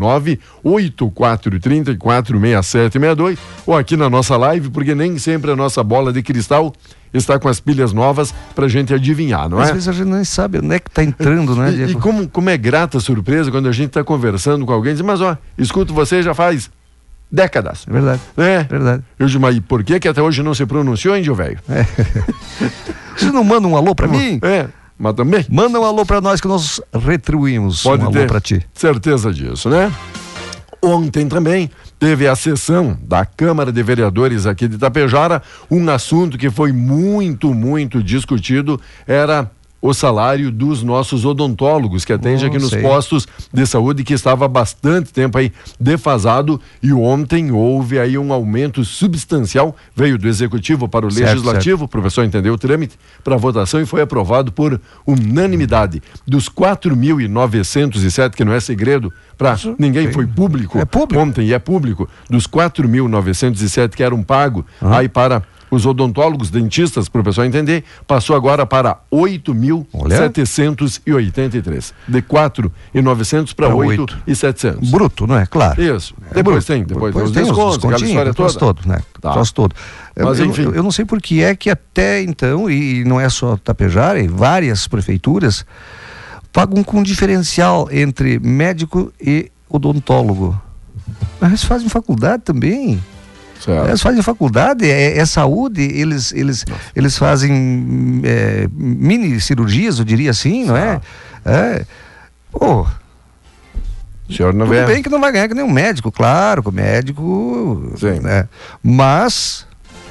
984346762 1.50 3.38
ou 3.66 3.76
aqui 3.76 3.96
na 3.96 4.08
nossa 4.10 4.36
live, 4.36 4.70
porque 4.70 4.94
nem 4.94 5.18
sempre 5.18 5.50
a 5.50 5.56
nossa 5.56 5.82
bola 5.82 6.12
de 6.12 6.22
cristal 6.22 6.72
está 7.12 7.38
com 7.38 7.48
as 7.48 7.58
pilhas 7.60 7.92
novas 7.92 8.34
para 8.54 8.68
gente 8.68 8.92
adivinhar, 8.92 9.48
não 9.48 9.58
Às 9.58 9.70
é? 9.70 9.72
vezes 9.72 9.88
a 9.88 9.92
gente 9.92 10.08
nem 10.08 10.24
sabe 10.24 10.58
onde 10.58 10.74
é 10.74 10.78
que 10.78 10.90
tá 10.90 11.02
entrando, 11.02 11.56
né, 11.56 11.72
E, 11.88 11.92
e 11.92 11.94
como, 11.94 12.28
como 12.28 12.50
é 12.50 12.56
grata 12.56 12.98
a 12.98 13.00
surpresa 13.00 13.50
quando 13.50 13.68
a 13.68 13.72
gente 13.72 13.88
está 13.88 14.04
conversando 14.04 14.66
com 14.66 14.72
alguém 14.72 14.92
e 14.92 14.94
diz, 14.96 15.02
mas 15.02 15.20
ó, 15.20 15.36
escuto 15.56 15.94
você 15.94 16.22
já 16.22 16.34
faz 16.34 16.70
décadas. 17.30 17.84
É 17.88 17.92
verdade. 17.92 18.20
É. 18.36 18.62
Verdade. 18.64 19.02
Eu 19.18 19.26
digo, 19.26 19.40
mas 19.40 19.58
por 19.60 19.82
que 19.84 19.98
que 20.00 20.08
até 20.08 20.20
hoje 20.22 20.42
não 20.42 20.54
se 20.54 20.64
pronunciou, 20.66 21.16
índio 21.16 21.34
velho? 21.34 21.58
Você 23.16 23.32
não 23.32 23.42
manda 23.42 23.66
um 23.66 23.76
alô 23.76 23.94
pra 23.94 24.06
mim? 24.06 24.38
É, 24.42 24.66
mas 24.96 25.14
também 25.14 25.44
Manda 25.50 25.78
um 25.80 25.84
alô 25.84 26.06
pra 26.06 26.20
nós 26.20 26.40
que 26.40 26.46
nós 26.48 26.80
retribuímos 26.94 27.82
pode 27.82 28.02
um 28.02 28.06
alô 28.06 28.26
pra 28.26 28.40
ti. 28.40 28.64
certeza 28.72 29.32
disso, 29.32 29.68
né? 29.68 29.92
Ontem 30.82 31.28
também 31.28 31.70
teve 31.98 32.28
a 32.28 32.36
sessão 32.36 32.96
da 33.02 33.24
Câmara 33.24 33.72
de 33.72 33.82
Vereadores 33.82 34.46
aqui 34.46 34.68
de 34.68 34.76
Itapejara. 34.76 35.42
Um 35.68 35.88
assunto 35.90 36.38
que 36.38 36.50
foi 36.50 36.70
muito, 36.72 37.52
muito 37.52 38.02
discutido 38.02 38.80
era 39.06 39.50
o 39.80 39.94
salário 39.94 40.50
dos 40.50 40.82
nossos 40.82 41.24
odontólogos 41.24 42.04
que 42.04 42.12
atende 42.12 42.44
Oh, 42.44 42.48
aqui 42.48 42.58
nos 42.58 42.70
sei. 42.70 42.82
postos 42.82 43.28
de 43.52 43.64
saúde 43.66 44.02
que 44.02 44.12
estava 44.12 44.44
há 44.44 44.48
bastante 44.48 45.12
tempo 45.12 45.38
aí 45.38 45.52
defasado 45.78 46.60
e 46.82 46.92
ontem 46.92 47.52
houve 47.52 47.98
aí 47.98 48.18
um 48.18 48.32
aumento 48.32 48.84
substancial 48.84 49.76
veio 49.94 50.18
do 50.18 50.26
executivo 50.26 50.88
para 50.88 51.06
o 51.06 51.10
Certo, 51.10 51.28
legislativo 51.28 51.84
o 51.84 51.88
professor 51.88 52.24
entendeu 52.24 52.54
o 52.54 52.58
trâmite 52.58 52.98
para 53.22 53.36
votação 53.36 53.80
e 53.80 53.86
foi 53.86 54.02
aprovado 54.02 54.50
por 54.50 54.80
unanimidade. 55.06 56.02
Dos 56.26 56.48
4.907 56.48 58.30
que 58.34 58.44
não 58.44 58.52
é 58.52 58.60
segredo 58.60 59.12
para 59.36 59.56
ninguém 59.78 60.12
foi 60.12 60.26
público. 60.26 60.78
É 60.78 60.84
público. 60.84 61.22
ontem 61.22 61.46
e 61.46 61.54
é 61.54 61.58
público. 61.58 62.08
Dos 62.28 62.46
4.907 62.46 63.90
que 63.94 64.02
eram 64.02 64.22
pagos 64.22 64.64
aí 64.80 65.08
para 65.08 65.42
os 65.70 65.86
odontólogos, 65.86 66.50
dentistas, 66.50 67.08
para 67.08 67.20
o 67.20 67.24
pessoal 67.24 67.46
entender, 67.46 67.84
passou 68.06 68.34
agora 68.36 68.64
para 68.66 68.98
8.783. 69.12 71.92
De 72.06 72.22
4.900 72.22 73.54
para 73.54 73.66
Pra 73.68 73.76
8.700. 73.76 74.90
Bruto, 74.90 75.26
não 75.26 75.38
é? 75.38 75.46
Claro. 75.46 75.80
Isso. 75.82 76.14
É 76.30 76.34
Depois 76.34 76.64
bruto. 76.64 76.66
tem, 76.66 76.84
depois, 76.84 77.14
Depois 77.14 77.32
tem 77.32 77.42
os 77.42 77.48
descontos, 77.48 77.78
aquela 77.84 78.06
história 78.06 78.34
toda. 78.34 78.58
todo, 78.58 78.88
né? 78.88 78.98
Tá. 79.20 79.32
Troço 79.32 79.54
todo. 79.54 79.74
Eu- 80.16 80.26
Mas, 80.26 80.40
eu, 80.40 80.46
enfim. 80.46 80.62
eu, 80.62 80.74
eu 80.74 80.82
não 80.82 80.90
sei 80.90 81.04
por 81.04 81.20
que 81.20 81.42
é 81.42 81.54
que 81.54 81.70
até 81.70 82.22
então, 82.22 82.70
e 82.70 83.04
não 83.04 83.20
é 83.20 83.28
só 83.28 83.56
Tapejara, 83.56 84.20
e 84.20 84.26
várias 84.28 84.86
prefeituras 84.88 85.64
pagam 86.52 86.82
com 86.82 87.02
diferencial 87.02 87.88
entre 87.90 88.38
médico 88.38 89.12
e 89.20 89.50
odontólogo. 89.68 90.60
Mas 91.40 91.62
fazem 91.62 91.88
faculdade 91.88 92.42
também. 92.42 93.00
Certo. 93.60 93.88
Eles 93.88 94.00
fazem 94.00 94.22
faculdade, 94.22 94.88
é, 94.88 95.18
é 95.18 95.26
saúde, 95.26 95.82
eles, 95.82 96.32
eles, 96.32 96.64
eles 96.94 97.18
fazem 97.18 98.20
é, 98.24 98.68
mini 98.72 99.40
cirurgias, 99.40 99.98
eu 99.98 100.04
diria 100.04 100.30
assim, 100.30 100.64
não 100.64 100.76
é? 100.76 101.00
É. 101.44 101.84
Pô, 102.52 102.86
O 104.28 104.32
senhor 104.32 104.54
não 104.54 104.66
tudo 104.66 104.86
bem 104.86 105.02
que 105.02 105.08
não 105.08 105.20
vai 105.20 105.32
ganhar 105.32 105.48
que 105.48 105.54
nem 105.54 105.64
um 105.64 105.70
médico, 105.70 106.12
claro, 106.12 106.62
que 106.62 106.68
o 106.68 106.72
médico. 106.72 107.92
Sim. 107.96 108.20
né? 108.20 108.48
Mas 108.82 109.66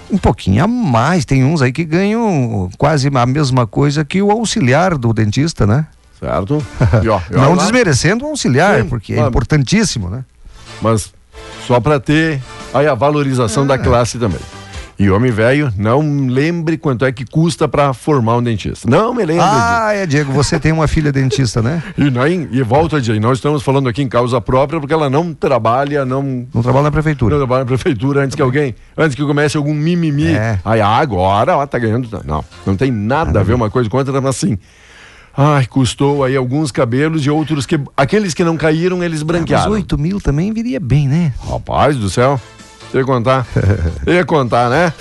um 0.10 0.17
pouquinho 0.17 0.63
a 0.63 0.67
mais. 0.67 1.25
Tem 1.25 1.43
uns 1.43 1.62
aí 1.62 1.71
que 1.71 1.83
ganham 1.83 2.69
quase 2.77 3.10
a 3.13 3.25
mesma 3.25 3.67
coisa 3.67 4.03
que 4.03 4.21
o 4.21 4.31
auxiliar 4.31 4.97
do 4.97 5.13
dentista, 5.13 5.65
né? 5.67 5.88
Certo? 6.19 6.65
E, 7.03 7.10
ó, 7.10 7.21
e 7.29 7.36
Não 7.36 7.53
lá, 7.53 7.63
desmerecendo 7.63 8.25
o 8.25 8.29
auxiliar, 8.29 8.81
Sim, 8.81 8.89
porque 8.89 9.13
é 9.13 9.17
claro. 9.17 9.29
importantíssimo, 9.29 10.10
né? 10.10 10.23
Mas 10.81 11.13
só 11.67 11.80
para 11.80 11.99
ter 11.99 12.39
aí 12.73 12.88
a 12.88 12.93
valorização 12.95 13.63
É. 13.65 13.67
da 13.67 13.77
classe 13.77 14.17
também. 14.17 14.39
E 14.99 15.12
homem 15.12 15.30
velho, 15.30 15.71
não 15.77 15.99
lembre 16.27 16.75
quanto 16.75 17.06
é 17.06 17.12
que 17.12 17.23
custa 17.23 17.67
para 17.67 17.93
formar 17.93 18.38
um 18.38 18.41
dentista. 18.41 18.89
Não 18.89 19.13
me 19.13 19.23
lembre 19.23 19.43
disso. 19.43 19.56
Ah, 19.56 19.93
é, 19.93 20.08
Diego, 20.08 20.32
você 20.32 20.60
tem 20.60 20.71
uma 20.71 20.88
filha 20.88 21.12
dentista, 21.12 21.62
né? 21.62 21.84
E, 21.95 22.10
nem, 22.10 22.47
e 22.51 22.63
volto 22.63 22.95
a 22.95 22.99
dizer, 22.99 23.19
nós 23.21 23.38
estamos 23.38 23.62
falando 23.62 23.88
aqui 23.88 24.01
em 24.01 24.08
causa 24.10 24.41
própria 24.41 24.80
porque 24.80 24.91
ela 24.93 25.08
não 25.08 25.36
trabalha, 25.36 26.03
não, 26.03 26.47
Não 26.51 26.63
trabalha 26.63 26.82
na 26.86 26.89
não 26.89 26.91
prefeitura. 26.91 27.38
trabalha 27.38 27.60
na 27.60 27.67
prefeitura 27.67 28.23
antes 28.23 28.36
que 28.36 28.41
alguém, 28.41 28.73
antes 28.97 29.13
que 29.15 29.23
comece 29.23 29.56
algum 29.56 29.71
mimimi. 29.71 30.34
É. 30.34 30.58
Aí 30.65 30.82
agora 30.82 31.51
ela 31.51 31.67
tá 31.67 31.77
ganhando. 31.77 32.10
Não, 32.25 32.43
não 32.65 32.75
tem 32.75 32.89
nada 32.89 33.39
a 33.39 33.43
ver 33.43 33.53
uma 33.53 33.69
coisa 33.69 33.88
com 33.88 33.97
outra, 33.97 34.19
mas 34.19 34.36
assim. 34.36 34.58
Ai, 35.39 35.67
custou 35.67 36.23
aí 36.23 36.36
alguns 36.36 36.71
cabelos 36.71 37.23
e 37.26 37.30
outros 37.30 37.65
que. 37.67 37.80
Aqueles 37.95 38.34
que 38.34 38.43
não 38.43 38.58
caíram, 38.58 39.04
eles 39.04 39.21
Ah, 39.21 39.26
branquearam. 39.26 39.71
8 39.73 39.97
mil 39.97 40.19
também 40.19 40.52
viria 40.52 40.80
bem, 40.80 41.08
né? 41.08 41.32
Rapaz 41.47 41.95
do 41.95 42.10
céu. 42.10 42.41
Ia 42.93 43.04
contar. 43.04 43.45
Ia 44.08 44.26
contar, 44.26 44.69
né? 44.69 44.93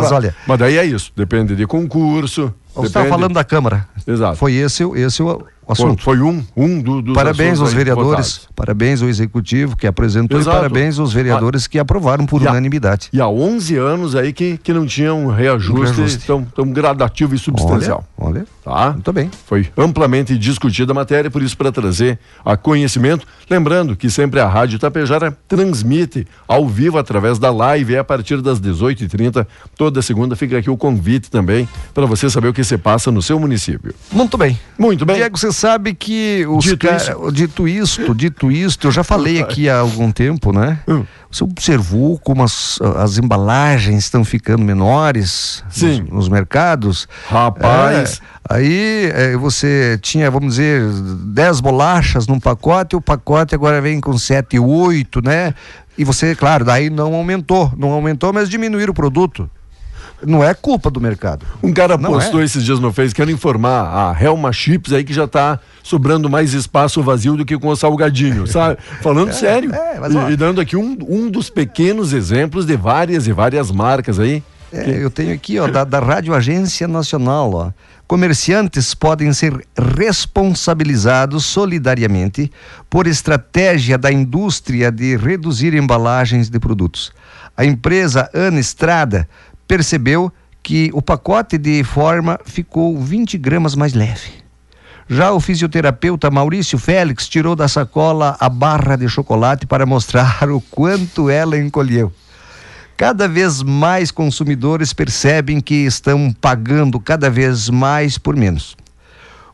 Mas 0.00 0.12
olha- 0.12 0.34
Mas 0.46 0.58
daí 0.58 0.78
é 0.78 0.86
isso. 0.86 1.12
Depende 1.14 1.54
de 1.56 1.66
concurso. 1.66 2.54
Você 2.74 2.86
estava 2.86 3.08
falando 3.08 3.34
da 3.34 3.42
Câmara. 3.44 3.86
Exato. 4.06 4.36
Foi 4.36 4.54
esse, 4.54 4.84
o- 4.84 4.94
esse 4.96 5.20
o 5.20 5.26
Foi, 5.26 5.44
assunto. 5.72 6.02
foi 6.04 6.20
um, 6.20 6.42
um 6.56 6.80
do, 6.80 7.02
dos 7.02 7.14
Parabéns 7.14 7.60
aos 7.60 7.72
vereadores, 7.72 8.08
votados. 8.36 8.48
parabéns 8.54 9.02
ao 9.02 9.08
executivo 9.08 9.76
que 9.76 9.88
apresentou 9.88 10.38
Exato. 10.38 10.56
e 10.56 10.60
parabéns 10.60 10.98
aos 11.00 11.12
vereadores 11.12 11.66
que 11.66 11.80
aprovaram 11.80 12.26
por 12.26 12.40
E 12.40 12.46
unanimidade. 12.46 13.08
E 13.12 13.20
há 13.20 13.26
11 13.28 13.76
anos 13.76 14.14
aí 14.14 14.32
que, 14.32 14.56
que 14.58 14.72
não 14.72 14.86
tinha 14.86 15.12
um 15.12 15.26
reajuste, 15.26 15.96
reajuste. 15.96 16.26
Tão, 16.26 16.44
tão 16.44 16.70
gradativo 16.70 17.34
e 17.34 17.38
substancial. 17.38 18.04
Olha, 18.16 18.28
olha, 18.30 18.46
Tá? 18.70 18.92
muito 18.92 19.12
bem. 19.12 19.30
Foi 19.46 19.68
amplamente 19.76 20.36
discutida 20.38 20.92
a 20.92 20.94
matéria, 20.94 21.30
por 21.30 21.42
isso 21.42 21.56
para 21.56 21.72
trazer 21.72 22.18
a 22.44 22.56
conhecimento. 22.56 23.26
Lembrando 23.48 23.96
que 23.96 24.08
sempre 24.10 24.38
a 24.40 24.46
Rádio 24.46 24.78
Tapejara 24.78 25.36
transmite 25.48 26.26
ao 26.46 26.68
vivo 26.68 26.98
através 26.98 27.38
da 27.38 27.50
live, 27.50 27.94
é 27.94 27.98
a 27.98 28.04
partir 28.04 28.40
das 28.40 28.60
18h30. 28.60 29.46
Toda 29.76 30.00
segunda 30.02 30.36
fica 30.36 30.58
aqui 30.58 30.70
o 30.70 30.76
convite 30.76 31.30
também 31.30 31.68
para 31.92 32.06
você 32.06 32.30
saber 32.30 32.48
o 32.48 32.52
que 32.52 32.62
se 32.64 32.78
passa 32.78 33.10
no 33.10 33.20
seu 33.20 33.38
município. 33.40 33.94
Muito 34.12 34.38
bem. 34.38 34.58
Muito 34.78 35.04
bem. 35.04 35.16
Diego, 35.16 35.36
você 35.38 35.52
sabe 35.52 35.92
que 35.94 36.46
os 36.48 36.64
Dito 36.64 36.86
ca- 36.86 36.96
isso. 36.96 37.32
dito 37.32 37.66
isto, 37.68 38.14
dito 38.14 38.50
isto, 38.52 38.86
eu 38.86 38.92
já 38.92 39.02
falei 39.02 39.40
aqui 39.40 39.68
há 39.68 39.78
algum 39.78 40.10
tempo, 40.12 40.52
né? 40.52 40.80
Hum. 40.88 41.04
Você 41.30 41.44
observou 41.44 42.18
como 42.18 42.42
as, 42.42 42.78
as 42.96 43.16
embalagens 43.18 44.04
estão 44.04 44.24
ficando 44.24 44.64
menores 44.64 45.62
Sim. 45.70 46.00
Nos, 46.02 46.10
nos 46.10 46.28
mercados? 46.28 47.06
Rapaz. 47.28 48.20
É, 48.39 48.39
aí 48.48 49.10
é, 49.14 49.36
você 49.36 49.98
tinha, 50.00 50.30
vamos 50.30 50.54
dizer, 50.54 50.82
10 50.82 51.60
bolachas 51.60 52.26
num 52.26 52.40
pacote, 52.40 52.94
e 52.94 52.96
o 52.96 53.00
pacote 53.00 53.54
agora 53.54 53.80
vem 53.80 54.00
com 54.00 54.16
7, 54.16 54.58
8, 54.58 55.22
né? 55.22 55.54
E 55.96 56.04
você, 56.04 56.34
claro, 56.34 56.64
daí 56.64 56.88
não 56.88 57.14
aumentou, 57.14 57.72
não 57.76 57.90
aumentou, 57.90 58.32
mas 58.32 58.48
diminuir 58.48 58.88
o 58.88 58.94
produto. 58.94 59.48
Não 60.24 60.44
é 60.44 60.52
culpa 60.52 60.90
do 60.90 61.00
mercado. 61.00 61.46
Um 61.62 61.72
cara 61.72 61.96
Não 61.96 62.12
postou 62.12 62.42
é. 62.42 62.44
esses 62.44 62.62
dias 62.62 62.78
no 62.78 62.92
Face, 62.92 63.14
quero 63.14 63.30
informar 63.30 63.84
a 63.84 64.22
Helma 64.22 64.52
Chips 64.52 64.92
aí 64.92 65.02
que 65.02 65.12
já 65.12 65.26
tá 65.26 65.58
sobrando 65.82 66.28
mais 66.28 66.52
espaço 66.52 67.02
vazio 67.02 67.36
do 67.36 67.44
que 67.44 67.58
com 67.58 67.68
o 67.68 67.76
salgadinho, 67.76 68.44
sabe? 68.48 68.78
Falando 69.00 69.32
sério. 69.32 69.74
é, 69.74 69.98
mas 69.98 70.14
e, 70.14 70.32
e 70.32 70.36
dando 70.36 70.60
aqui 70.60 70.76
um, 70.76 70.96
um 71.08 71.30
dos 71.30 71.48
pequenos 71.48 72.12
exemplos 72.12 72.66
de 72.66 72.76
várias 72.76 73.26
e 73.26 73.32
várias 73.32 73.70
marcas 73.70 74.18
aí. 74.18 74.42
É, 74.72 75.02
eu 75.02 75.10
tenho 75.10 75.34
aqui, 75.34 75.58
ó, 75.58 75.66
da, 75.66 75.84
da 75.84 75.98
Rádio 75.98 76.32
Agência 76.32 76.86
Nacional, 76.86 77.52
ó. 77.52 77.70
Comerciantes 78.10 78.92
podem 78.92 79.32
ser 79.32 79.64
responsabilizados 79.96 81.44
solidariamente 81.44 82.50
por 82.90 83.06
estratégia 83.06 83.96
da 83.96 84.10
indústria 84.10 84.90
de 84.90 85.16
reduzir 85.16 85.74
embalagens 85.74 86.50
de 86.50 86.58
produtos. 86.58 87.12
A 87.56 87.64
empresa 87.64 88.28
Ana 88.34 88.58
Estrada 88.58 89.28
percebeu 89.68 90.32
que 90.60 90.90
o 90.92 91.00
pacote 91.00 91.56
de 91.56 91.84
forma 91.84 92.36
ficou 92.44 92.98
20 92.98 93.38
gramas 93.38 93.76
mais 93.76 93.94
leve. 93.94 94.42
Já 95.08 95.30
o 95.30 95.38
fisioterapeuta 95.38 96.32
Maurício 96.32 96.80
Félix 96.80 97.28
tirou 97.28 97.54
da 97.54 97.68
sacola 97.68 98.36
a 98.40 98.48
barra 98.48 98.96
de 98.96 99.08
chocolate 99.08 99.68
para 99.68 99.86
mostrar 99.86 100.42
o 100.50 100.60
quanto 100.60 101.30
ela 101.30 101.56
encolheu. 101.56 102.12
Cada 103.00 103.26
vez 103.26 103.62
mais 103.62 104.10
consumidores 104.10 104.92
percebem 104.92 105.58
que 105.58 105.86
estão 105.86 106.30
pagando 106.38 107.00
cada 107.00 107.30
vez 107.30 107.70
mais 107.70 108.18
por 108.18 108.36
menos. 108.36 108.76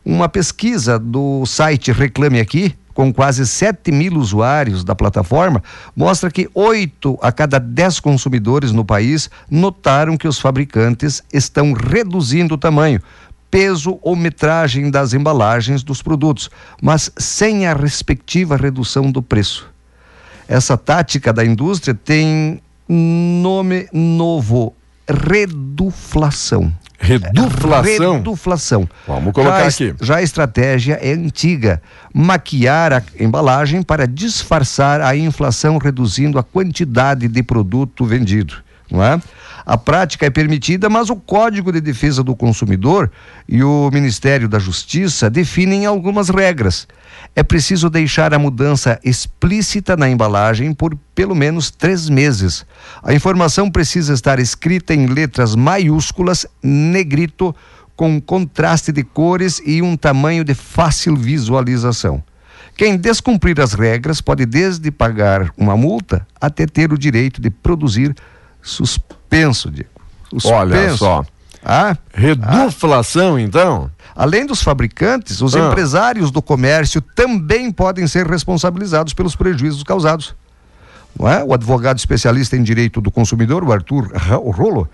Uma 0.03 0.27
pesquisa 0.27 0.99
do 0.99 1.45
site 1.45 1.93
Reclame 1.93 2.41
Aqui, 2.41 2.75
com 2.93 3.13
quase 3.13 3.47
7 3.47 3.89
mil 3.89 4.15
usuários 4.15 4.83
da 4.83 4.93
plataforma, 4.93 5.63
mostra 5.95 6.29
que 6.29 6.49
8 6.53 7.17
a 7.21 7.31
cada 7.31 7.57
10 7.57 8.01
consumidores 8.01 8.73
no 8.73 8.83
país 8.83 9.29
notaram 9.49 10.17
que 10.17 10.27
os 10.27 10.41
fabricantes 10.41 11.23
estão 11.31 11.71
reduzindo 11.71 12.55
o 12.55 12.57
tamanho, 12.57 13.01
peso 13.49 13.97
ou 14.01 14.13
metragem 14.13 14.91
das 14.91 15.13
embalagens 15.13 15.83
dos 15.83 16.01
produtos, 16.01 16.49
mas 16.81 17.09
sem 17.17 17.65
a 17.65 17.73
respectiva 17.73 18.57
redução 18.57 19.09
do 19.09 19.21
preço. 19.21 19.69
Essa 20.49 20.75
tática 20.75 21.31
da 21.31 21.45
indústria 21.45 21.95
tem 21.95 22.61
nome 23.57 23.87
novo: 23.91 24.75
reduflação. 25.07 26.71
Reduflação. 26.99 28.15
Reduflação. 28.15 28.89
Vamos 29.07 29.33
colocar 29.33 29.69
já, 29.69 29.85
aqui. 29.85 29.95
Já 30.01 30.15
a 30.17 30.21
estratégia 30.21 30.99
é 31.01 31.11
antiga: 31.11 31.81
maquiar 32.13 32.93
a 32.93 33.03
embalagem 33.19 33.81
para 33.81 34.07
disfarçar 34.07 35.01
a 35.01 35.15
inflação, 35.15 35.77
reduzindo 35.77 36.37
a 36.37 36.43
quantidade 36.43 37.27
de 37.27 37.43
produto 37.43 38.05
vendido. 38.05 38.55
Não 38.89 39.03
é? 39.03 39.19
A 39.69 39.77
prática 39.77 40.25
é 40.25 40.29
permitida, 40.29 40.89
mas 40.89 41.09
o 41.09 41.17
Código 41.17 41.73
de 41.73 41.81
Defesa 41.81 42.23
do 42.23 42.33
Consumidor 42.33 43.11
e 43.49 43.61
o 43.61 43.89
Ministério 43.91 44.47
da 44.47 44.59
Justiça 44.59 45.29
definem 45.29 45.85
algumas 45.85 46.29
regras. 46.29 46.87
É 47.35 47.43
preciso 47.43 47.89
deixar 47.89 48.33
a 48.33 48.39
mudança 48.39 48.97
explícita 49.03 49.97
na 49.97 50.07
embalagem 50.07 50.73
por 50.73 50.97
pelo 51.13 51.35
menos 51.35 51.69
três 51.69 52.07
meses. 52.07 52.65
A 53.03 53.13
informação 53.13 53.69
precisa 53.69 54.13
estar 54.13 54.39
escrita 54.39 54.93
em 54.93 55.05
letras 55.05 55.53
maiúsculas, 55.53 56.47
negrito, 56.63 57.53
com 57.93 58.21
contraste 58.21 58.93
de 58.93 59.03
cores 59.03 59.61
e 59.65 59.81
um 59.81 59.97
tamanho 59.97 60.45
de 60.45 60.53
fácil 60.53 61.13
visualização. 61.13 62.23
Quem 62.77 62.95
descumprir 62.95 63.59
as 63.59 63.73
regras 63.73 64.21
pode 64.21 64.45
desde 64.45 64.89
pagar 64.91 65.51
uma 65.57 65.75
multa 65.75 66.25
até 66.39 66.65
ter 66.65 66.93
o 66.93 66.97
direito 66.97 67.41
de 67.41 67.49
produzir 67.49 68.15
suspenso, 68.61 69.69
Diego. 69.71 69.89
Suspenso. 70.29 70.53
Olha 70.55 70.97
só. 70.97 71.25
Ah, 71.63 71.97
Reduflação, 72.13 73.37
então? 73.37 73.91
Além 74.15 74.45
dos 74.45 74.61
fabricantes, 74.61 75.41
os 75.41 75.55
Ah. 75.55 75.59
empresários 75.67 76.31
do 76.31 76.41
comércio 76.41 77.01
também 77.01 77.71
podem 77.71 78.07
ser 78.07 78.25
responsabilizados 78.25 79.13
pelos 79.13 79.35
prejuízos 79.35 79.83
causados. 79.83 80.35
Não 81.19 81.27
é? 81.27 81.43
O 81.43 81.53
advogado 81.53 81.97
especialista 81.97 82.55
em 82.55 82.63
direito 82.63 83.01
do 83.01 83.11
consumidor, 83.11 83.63
o 83.63 83.71
Arthur 83.71 84.11
Rolo, 84.15 84.87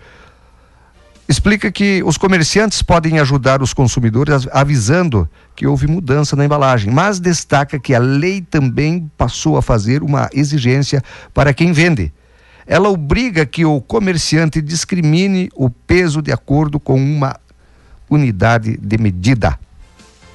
explica 1.27 1.71
que 1.71 2.01
os 2.03 2.17
comerciantes 2.17 2.81
podem 2.81 3.19
ajudar 3.19 3.61
os 3.61 3.73
consumidores 3.73 4.47
avisando 4.51 5.27
que 5.55 5.65
houve 5.67 5.87
mudança 5.87 6.35
na 6.35 6.45
embalagem, 6.45 6.91
mas 6.91 7.19
destaca 7.19 7.79
que 7.79 7.93
a 7.95 7.99
lei 7.99 8.41
também 8.41 9.09
passou 9.17 9.57
a 9.57 9.61
fazer 9.61 10.03
uma 10.03 10.29
exigência 10.33 11.01
para 11.33 11.53
quem 11.53 11.71
vende. 11.71 12.11
Ela 12.65 12.89
obriga 12.89 13.45
que 13.45 13.65
o 13.65 13.81
comerciante 13.81 14.61
discrimine 14.61 15.49
o 15.55 15.69
peso 15.69 16.21
de 16.21 16.31
acordo 16.31 16.79
com 16.79 16.95
uma 16.95 17.35
unidade 18.09 18.77
de 18.77 18.97
medida. 18.97 19.57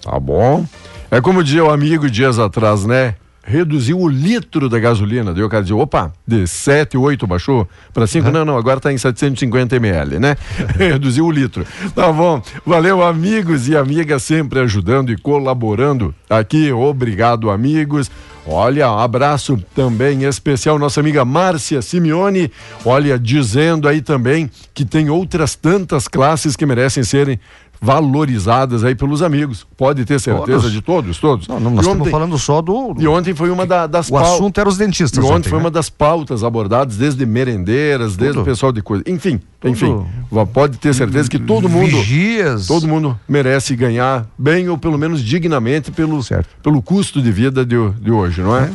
Tá 0.03 0.19
bom. 0.19 0.67
É 1.11 1.21
como 1.21 1.43
dizia 1.43 1.65
o 1.65 1.71
amigo 1.71 2.11
dias 2.11 2.39
atrás, 2.39 2.85
né? 2.85 3.15
Reduziu 3.43 3.99
o 3.99 4.07
litro 4.07 4.69
da 4.69 4.79
gasolina. 4.79 5.33
Daí 5.33 5.43
o 5.43 5.49
cara 5.49 5.63
dizia, 5.63 5.77
opa, 5.77 6.13
de 6.27 6.47
7, 6.47 6.99
8 6.99 7.27
baixou 7.27 7.67
para 7.95 8.07
5. 8.07 8.31
Não, 8.31 8.45
não, 8.45 8.59
agora 8.59 8.79
tá 8.79 8.93
em 8.93 8.99
750 8.99 9.75
ml, 9.77 10.19
né? 10.19 10.37
Reduziu 10.77 11.25
o 11.25 11.31
litro. 11.31 11.65
Tá 11.95 12.13
bom. 12.13 12.43
Valeu, 12.67 13.03
amigos 13.03 13.67
e 13.67 13.75
amigas, 13.75 14.23
sempre 14.23 14.61
ajudando 14.61 15.11
e 15.11 15.17
colaborando 15.17 16.15
aqui. 16.29 16.71
Obrigado, 16.73 17.51
amigos. 17.51 18.11
Olha, 18.47 18.91
um 18.91 18.99
abraço 18.99 19.63
também 19.75 20.25
especial, 20.25 20.79
nossa 20.79 21.01
amiga 21.01 21.25
Márcia 21.25 21.83
Simeone. 21.83 22.51
Olha, 22.85 23.19
dizendo 23.19 23.87
aí 23.87 24.01
também 24.01 24.51
que 24.73 24.85
tem 24.85 25.11
outras 25.11 25.55
tantas 25.55 26.09
classes 26.09 26.57
que 26.57 26.65
merecem 26.65 27.05
serem 27.05 27.39
valorizadas 27.81 28.85
aí 28.85 28.95
pelos 28.95 29.23
amigos. 29.23 29.67
Pode 29.77 30.05
ter 30.05 30.19
certeza 30.21 30.47
Todos. 30.59 30.73
de 30.73 30.81
todos, 30.83 31.19
todos. 31.19 31.49
Não, 31.49 31.61
não, 31.61 31.71
nós 31.71 31.79
E 31.79 31.81
estamos 31.89 32.01
ontem- 32.03 32.11
falando 32.11 32.39
só 32.39 32.61
do. 32.63 32.95
E 32.99 33.07
ontem 33.07 33.35
foi 33.35 33.51
uma 33.51 33.67
da- 33.67 33.87
das 33.87 34.09
O 34.09 34.13
pau- 34.13 34.23
assunto 34.35 34.59
era 34.59 34.69
os 34.69 34.77
dentistas. 34.77 35.19
e 35.23 35.27
ontem, 35.27 35.37
ontem, 35.37 35.49
foi 35.49 35.59
né? 35.59 35.65
uma 35.65 35.71
das 35.71 35.89
pautas 35.91 36.43
abordadas, 36.45 36.97
desde 36.97 37.25
merendeiras, 37.27 38.17
desde 38.17 38.35
Tudo. 38.39 38.43
o 38.43 38.45
pessoal 38.45 38.73
de 38.73 38.83
coisa. 38.83 39.03
Enfim, 39.07 39.41
Tudo. 39.61 39.71
enfim. 39.71 40.05
Pode 40.53 40.79
ter 40.79 40.95
certeza 40.95 41.29
que 41.29 41.39
todo 41.39 41.69
mundo. 41.69 41.89
Vigias. 41.97 42.67
Todo 42.67 42.87
mundo 42.87 43.19
merece 43.29 43.75
ganhar 43.77 44.27
bem 44.39 44.69
ou 44.69 44.77
pelo 44.79 44.99
menos 44.99 45.23
dignamente 45.23 45.91
pelo, 45.91 46.23
Certo. 46.23 46.49
pelo 46.63 46.83
custo 46.83 47.23
de 47.23 47.31
vida 47.33 47.65
de, 47.65 47.77
de 48.01 48.11
hoje, 48.11 48.41
não 48.43 48.57
é? 48.57 48.71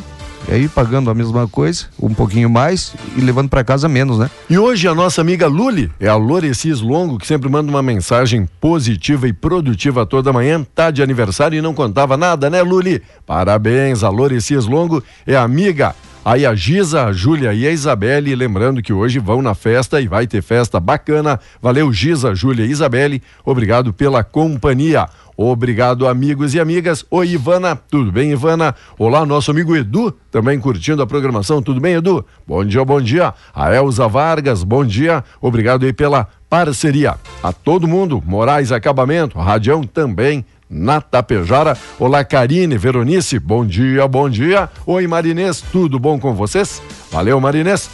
E 0.48 0.52
aí 0.52 0.68
pagando 0.68 1.10
a 1.10 1.14
mesma 1.14 1.48
coisa, 1.48 1.86
um 2.00 2.12
pouquinho 2.12 2.50
mais 2.50 2.94
e 3.16 3.20
levando 3.20 3.48
para 3.48 3.64
casa 3.64 3.88
menos, 3.88 4.18
né? 4.18 4.30
E 4.48 4.58
hoje 4.58 4.86
a 4.86 4.94
nossa 4.94 5.20
amiga 5.20 5.46
Luli, 5.46 5.90
é 5.98 6.06
a 6.06 6.16
Lorecis 6.16 6.80
Longo, 6.80 7.18
que 7.18 7.26
sempre 7.26 7.48
manda 7.48 7.70
uma 7.70 7.82
mensagem 7.82 8.48
positiva 8.60 9.26
e 9.26 9.32
produtiva 9.32 10.04
toda 10.04 10.32
manhã, 10.32 10.64
tá 10.74 10.90
de 10.90 11.02
aniversário 11.02 11.58
e 11.58 11.62
não 11.62 11.72
contava 11.72 12.16
nada, 12.16 12.50
né, 12.50 12.62
Luli? 12.62 13.02
Parabéns, 13.26 14.02
a 14.02 14.10
Lorecis 14.10 14.66
Longo 14.66 15.02
é 15.26 15.34
amiga. 15.36 15.94
Aí 16.24 16.46
a 16.46 16.54
Giza, 16.54 17.04
a 17.04 17.12
Júlia 17.12 17.52
e 17.52 17.66
a 17.66 17.70
Isabelle, 17.70 18.34
lembrando 18.34 18.80
que 18.80 18.94
hoje 18.94 19.18
vão 19.18 19.42
na 19.42 19.54
festa 19.54 20.00
e 20.00 20.08
vai 20.08 20.26
ter 20.26 20.42
festa 20.42 20.80
bacana. 20.80 21.38
Valeu, 21.60 21.92
Giza, 21.92 22.34
Júlia 22.34 22.64
e 22.64 22.70
Isabelle. 22.70 23.22
Obrigado 23.44 23.92
pela 23.92 24.24
companhia. 24.24 25.06
Obrigado, 25.36 26.06
amigos 26.06 26.54
e 26.54 26.60
amigas. 26.60 27.04
Oi, 27.10 27.30
Ivana. 27.30 27.74
Tudo 27.74 28.12
bem, 28.12 28.30
Ivana? 28.30 28.74
Olá, 28.96 29.26
nosso 29.26 29.50
amigo 29.50 29.74
Edu, 29.74 30.12
também 30.30 30.60
curtindo 30.60 31.02
a 31.02 31.06
programação. 31.06 31.60
Tudo 31.60 31.80
bem, 31.80 31.94
Edu? 31.94 32.24
Bom 32.46 32.64
dia, 32.64 32.84
bom 32.84 33.00
dia. 33.00 33.34
A 33.52 33.74
Elza 33.74 34.06
Vargas, 34.06 34.62
bom 34.62 34.84
dia. 34.84 35.24
Obrigado 35.40 35.84
aí 35.84 35.92
pela 35.92 36.28
parceria. 36.48 37.16
A 37.42 37.52
todo 37.52 37.88
mundo, 37.88 38.22
Moraes 38.24 38.70
Acabamento, 38.70 39.38
Radião 39.38 39.82
também. 39.82 40.44
Na 40.70 41.00
Tapejara. 41.00 41.76
Olá, 42.00 42.24
Karine, 42.24 42.76
Veronice, 42.78 43.38
bom 43.38 43.66
dia, 43.66 44.08
bom 44.08 44.28
dia. 44.30 44.68
Oi, 44.86 45.06
Marinês, 45.06 45.60
tudo 45.60 45.98
bom 45.98 46.18
com 46.18 46.32
vocês? 46.32 46.82
Valeu, 47.12 47.38
Marinês. 47.38 47.88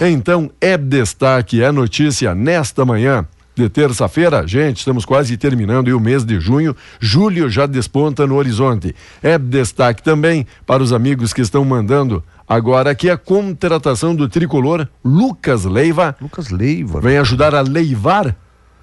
Então, 0.00 0.50
é 0.60 0.76
destaque, 0.76 1.62
é 1.62 1.72
notícia 1.72 2.34
nesta 2.34 2.84
manhã 2.84 3.26
de 3.60 3.68
terça-feira, 3.68 4.46
gente, 4.46 4.78
estamos 4.78 5.04
quase 5.04 5.36
terminando 5.36 5.88
aí 5.88 5.92
o 5.92 6.00
mês 6.00 6.24
de 6.24 6.40
junho. 6.40 6.74
Julho 6.98 7.50
já 7.50 7.66
desponta 7.66 8.26
no 8.26 8.36
horizonte. 8.36 8.94
É 9.22 9.38
destaque 9.38 10.02
também 10.02 10.46
para 10.66 10.82
os 10.82 10.94
amigos 10.94 11.34
que 11.34 11.42
estão 11.42 11.62
mandando 11.62 12.24
agora 12.48 12.90
aqui 12.90 13.10
a 13.10 13.18
contratação 13.18 14.14
do 14.14 14.28
tricolor 14.28 14.88
Lucas 15.04 15.64
Leiva. 15.66 16.16
Lucas 16.20 16.48
Leiva. 16.48 17.02
Vem 17.02 17.18
ajudar 17.18 17.54
a 17.54 17.60
leivar 17.60 18.34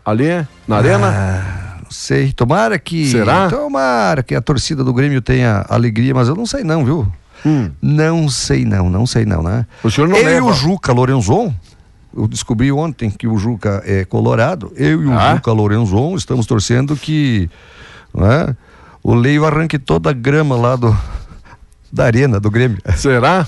ali 0.06 0.46
na 0.68 0.78
arena. 0.78 1.08
Ah, 1.08 1.78
não 1.84 1.92
sei. 1.92 2.32
Tomara 2.32 2.78
que. 2.78 3.08
Será? 3.08 3.50
Tomara 3.50 4.22
que 4.22 4.36
a 4.36 4.42
torcida 4.42 4.84
do 4.84 4.94
Grêmio 4.94 5.24
tenha 5.24 5.66
alegria, 5.68 6.14
mas 6.14 6.28
eu 6.28 6.36
não 6.36 6.46
sei 6.46 6.64
não, 6.64 6.86
viu? 6.86 7.12
Hum. 7.44 7.72
Não 7.82 8.30
sei 8.30 8.64
não, 8.64 8.90
não 8.92 9.08
sei 9.08 9.26
não, 9.26 9.42
né? 9.42 9.66
O 9.84 9.90
senhor 9.90 10.08
não 10.08 10.18
leva. 10.18 10.32
e 10.32 10.42
o 10.42 10.54
Juca 10.54 10.94
Lorenzon, 10.94 11.54
eu 12.16 12.28
descobri 12.28 12.72
ontem 12.72 13.10
que 13.10 13.28
o 13.28 13.38
Juca 13.38 13.82
é 13.86 14.06
colorado, 14.06 14.72
eu 14.76 15.04
e 15.04 15.06
o 15.08 15.14
Ah? 15.14 15.36
Juca 15.36 15.52
Lorenzon 15.52 16.16
estamos 16.16 16.46
torcendo 16.46 16.96
que 16.96 17.50
né, 18.14 18.56
o 19.04 19.14
Leiva 19.14 19.48
arranque 19.48 19.78
toda 19.80 20.10
a 20.10 20.14
grama 20.14 20.56
lá 20.56 20.76
do, 20.76 20.96
da 21.92 22.06
arena 22.06 22.40
do 22.40 22.50
Grêmio. 22.50 22.78
Será? 22.96 23.48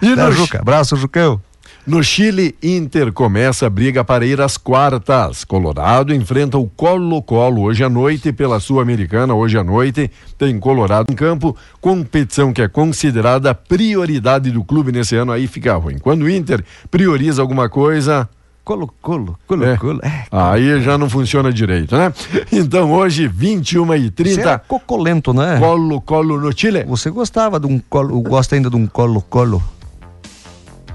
E 0.00 0.14
Tá, 0.14 0.26
no, 0.26 0.32
Juca? 0.32 0.60
Abraço, 0.60 0.96
Jucão. 0.96 1.40
No 1.86 2.02
Chile, 2.02 2.54
Inter 2.62 3.12
começa 3.12 3.66
a 3.66 3.70
briga 3.70 4.02
para 4.04 4.26
ir 4.26 4.40
às 4.40 4.56
quartas. 4.56 5.44
Colorado 5.44 6.12
enfrenta 6.12 6.58
o 6.58 6.66
Colo-Colo 6.68 7.62
hoje 7.62 7.84
à 7.84 7.88
noite 7.88 8.32
pela 8.32 8.58
Sul-Americana. 8.58 9.34
Hoje 9.34 9.56
à 9.56 9.62
noite 9.62 10.10
tem 10.36 10.58
Colorado 10.58 11.12
em 11.12 11.14
campo. 11.14 11.56
Competição 11.80 12.52
que 12.52 12.60
é 12.60 12.66
considerada 12.68 13.54
prioridade 13.54 14.50
do 14.50 14.64
clube 14.64 14.90
nesse 14.90 15.14
ano. 15.14 15.30
Aí 15.30 15.46
fica 15.46 15.76
ruim. 15.76 15.98
Quando 15.98 16.22
o 16.22 16.30
Inter 16.30 16.64
prioriza 16.90 17.40
alguma 17.40 17.68
coisa, 17.68 18.28
Colo, 18.64 18.92
colo, 19.00 19.38
colo, 19.46 19.64
É. 19.64 19.76
colo. 19.76 20.00
É, 20.02 20.24
aí 20.32 20.82
já 20.82 20.98
não 20.98 21.08
funciona 21.08 21.52
direito, 21.52 21.96
né? 21.96 22.12
Então 22.50 22.92
hoje, 22.92 23.28
21 23.28 23.94
e 23.94 24.00
você 24.00 24.06
é 24.06 24.10
30 24.10 24.58
cocolento, 24.66 25.32
né? 25.32 25.60
Colo-Colo 25.60 26.40
no 26.40 26.50
Chile. 26.50 26.82
Você 26.82 27.08
gostava 27.10 27.60
de 27.60 27.66
um 27.68 27.78
colo, 27.78 28.20
gosta 28.22 28.56
ainda 28.56 28.68
de 28.68 28.74
um 28.74 28.88
colo-colo? 28.88 29.62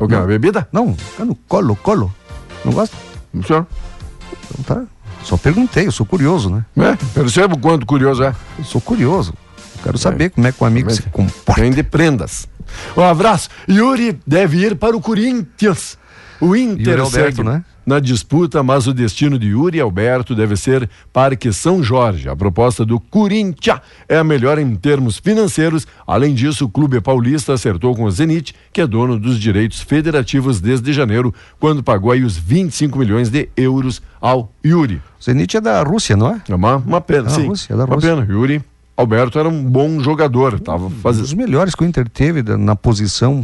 O 0.04 0.08
que? 0.08 0.16
Uma 0.16 0.26
bebida? 0.26 0.68
Não, 0.72 0.96
é 1.20 1.24
no 1.24 1.36
colo-colo. 1.36 2.14
Não 2.66 2.74
gosta? 2.74 2.96
Não 3.34 3.44
senhor? 3.44 3.68
Então 4.50 4.64
tá. 4.64 4.84
Só 5.24 5.38
perguntei, 5.38 5.86
eu 5.86 5.92
sou 5.92 6.06
curioso, 6.06 6.50
né? 6.50 6.66
É, 6.78 6.96
percebo 7.14 7.58
quanto 7.58 7.86
curioso 7.86 8.24
é. 8.24 8.36
Eu 8.58 8.66
sou 8.66 8.82
curioso. 8.82 9.34
Quero 9.84 9.98
saber 9.98 10.32
como 10.32 10.48
é 10.48 10.52
que 10.52 10.64
o 10.64 10.66
amigo 10.66 10.88
Mas- 10.88 10.98
se 10.98 11.04
comporta. 11.04 11.62
Tem 11.62 11.72
de 11.72 11.84
prendas. 11.84 12.48
Um 12.98 13.02
abraço. 13.02 13.50
Yuri 13.70 14.20
deve 14.26 14.58
ir 14.58 14.76
para 14.76 14.96
o 14.96 15.02
Corinthians. 15.02 15.98
O 16.40 16.56
Inter 16.56 16.88
Yuri 16.98 17.02
Alberto, 17.02 17.36
segue 17.38 17.44
né? 17.44 17.64
Na 17.86 18.00
disputa, 18.00 18.62
mas 18.62 18.86
o 18.88 18.94
destino 18.94 19.40
de 19.40 19.48
Yuri 19.48 19.80
Alberto 19.80 20.36
deve 20.36 20.56
ser 20.56 20.90
Parque 21.12 21.52
São 21.52 21.84
Jorge. 21.84 22.30
A 22.30 22.36
proposta 22.36 22.86
do 22.86 23.00
Corinthians 23.00 23.80
é 24.08 24.18
a 24.18 24.24
melhor 24.24 24.60
em 24.60 24.76
termos 24.76 25.18
financeiros. 25.18 25.88
Além 26.06 26.34
disso, 26.34 26.66
o 26.66 26.70
clube 26.70 27.02
paulista 27.02 27.54
acertou 27.54 27.96
com 27.96 28.04
o 28.04 28.12
Zenit, 28.12 28.54
que 28.72 28.82
é 28.82 28.88
dono 28.88 29.18
dos 29.20 29.40
direitos 29.40 29.80
federativos 29.82 30.62
desde 30.62 30.94
janeiro, 30.94 31.34
quando 31.60 31.82
pagou 31.84 32.12
aí 32.12 32.24
os 32.24 32.38
25 32.38 32.98
milhões 33.00 33.30
de 33.30 33.50
euros 33.58 34.02
ao 34.22 34.52
Yuri. 34.66 35.02
Zenit 35.24 35.58
é 35.58 35.62
da 35.62 35.82
Rússia, 35.84 36.16
não 36.16 36.30
é? 36.36 36.42
É 36.48 36.56
uma, 36.56 36.78
uma 36.78 37.02
pena, 37.02 37.24
Da 37.24 37.30
sim. 37.32 37.48
Rússia, 37.48 37.76
da 37.76 37.86
uma 37.86 37.96
Rússia. 37.96 38.16
pena. 38.16 38.28
Yuri 38.32 38.62
Alberto 38.96 39.40
era 39.40 39.50
um 39.50 39.64
bom 39.64 40.00
jogador, 40.00 40.60
tava 40.60 40.86
Um 40.86 40.90
fazendo 40.92 41.24
dos 41.24 41.34
melhores 41.34 41.74
que 41.74 41.84
o 41.84 41.88
Inter 41.88 42.08
teve 42.08 42.44
da- 42.44 42.58
na 42.58 42.76
posição 42.76 43.44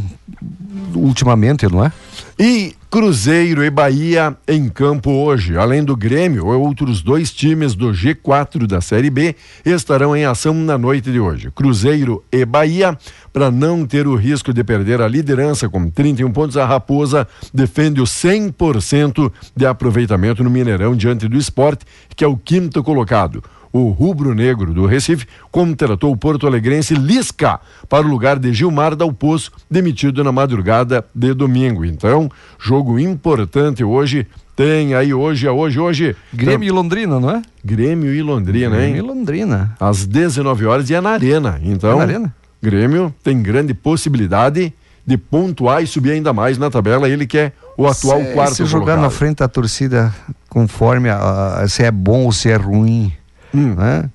ultimamente, 0.94 1.66
não 1.66 1.84
é? 1.84 1.92
E 2.40 2.72
Cruzeiro 2.88 3.64
e 3.64 3.68
Bahia 3.68 4.36
em 4.46 4.68
campo 4.68 5.10
hoje. 5.10 5.58
Além 5.58 5.82
do 5.82 5.96
Grêmio, 5.96 6.46
outros 6.46 7.02
dois 7.02 7.32
times 7.32 7.74
do 7.74 7.90
G4 7.90 8.64
da 8.64 8.80
Série 8.80 9.10
B 9.10 9.34
estarão 9.64 10.16
em 10.16 10.24
ação 10.24 10.54
na 10.54 10.78
noite 10.78 11.10
de 11.10 11.18
hoje. 11.18 11.50
Cruzeiro 11.50 12.24
e 12.30 12.44
Bahia, 12.44 12.96
para 13.32 13.50
não 13.50 13.84
ter 13.84 14.06
o 14.06 14.14
risco 14.14 14.54
de 14.54 14.62
perder 14.62 15.02
a 15.02 15.08
liderança 15.08 15.68
com 15.68 15.90
31 15.90 16.30
pontos, 16.30 16.56
a 16.56 16.64
Raposa 16.64 17.26
defende 17.52 18.00
o 18.00 18.04
100% 18.04 19.32
de 19.56 19.66
aproveitamento 19.66 20.44
no 20.44 20.48
Mineirão 20.48 20.94
diante 20.94 21.26
do 21.26 21.36
esporte, 21.36 21.84
que 22.14 22.22
é 22.22 22.28
o 22.28 22.36
quinto 22.36 22.84
colocado. 22.84 23.42
O 23.72 23.90
rubro-negro 23.90 24.72
do 24.72 24.86
Recife 24.86 25.26
contratou 25.50 26.12
o 26.12 26.16
porto-alegrense 26.16 26.94
Lisca 26.94 27.60
para 27.88 28.06
o 28.06 28.10
lugar 28.10 28.38
de 28.38 28.52
Gilmar 28.52 28.96
Dalpoço, 28.96 29.52
demitido 29.70 30.24
na 30.24 30.32
madrugada 30.32 31.04
de 31.14 31.34
domingo. 31.34 31.84
Então, 31.84 32.30
jogo 32.58 32.98
importante 32.98 33.84
hoje. 33.84 34.26
Tem 34.56 34.92
aí 34.94 35.14
hoje, 35.14 35.46
é 35.46 35.50
hoje, 35.52 35.78
hoje. 35.78 36.16
Grêmio 36.34 36.66
e 36.66 36.70
Londrina, 36.72 37.20
não 37.20 37.30
é? 37.30 37.42
Grêmio 37.64 38.12
e 38.12 38.20
Londrina, 38.22 38.74
Grêmio 38.76 38.96
e 38.96 38.98
hein? 38.98 39.00
Londrina. 39.02 39.76
Às 39.78 40.04
19 40.04 40.66
horas 40.66 40.90
e 40.90 40.94
é 40.94 41.00
na 41.00 41.10
Arena. 41.10 41.60
Então, 41.62 41.92
É 41.92 41.96
na 41.96 42.02
Arena? 42.02 42.34
Grêmio 42.60 43.14
tem 43.22 43.40
grande 43.40 43.72
possibilidade 43.72 44.72
de 45.06 45.16
pontuar 45.16 45.80
e 45.82 45.86
subir 45.86 46.10
ainda 46.10 46.32
mais 46.32 46.58
na 46.58 46.68
tabela. 46.70 47.08
Ele 47.08 47.24
que 47.24 47.38
é 47.38 47.52
o 47.76 47.86
atual 47.86 48.20
se, 48.20 48.32
quarto 48.32 48.54
Se 48.56 48.64
jogar 48.64 48.84
colocado. 48.96 49.02
na 49.02 49.10
frente 49.10 49.36
da 49.38 49.46
torcida 49.48 50.12
conforme 50.48 51.08
a, 51.08 51.60
a- 51.60 51.68
se 51.68 51.84
é 51.84 51.90
bom 51.92 52.24
ou 52.24 52.32
se 52.32 52.50
é 52.50 52.56
ruim, 52.56 53.12
Hum. 53.54 53.74
né? 53.74 54.10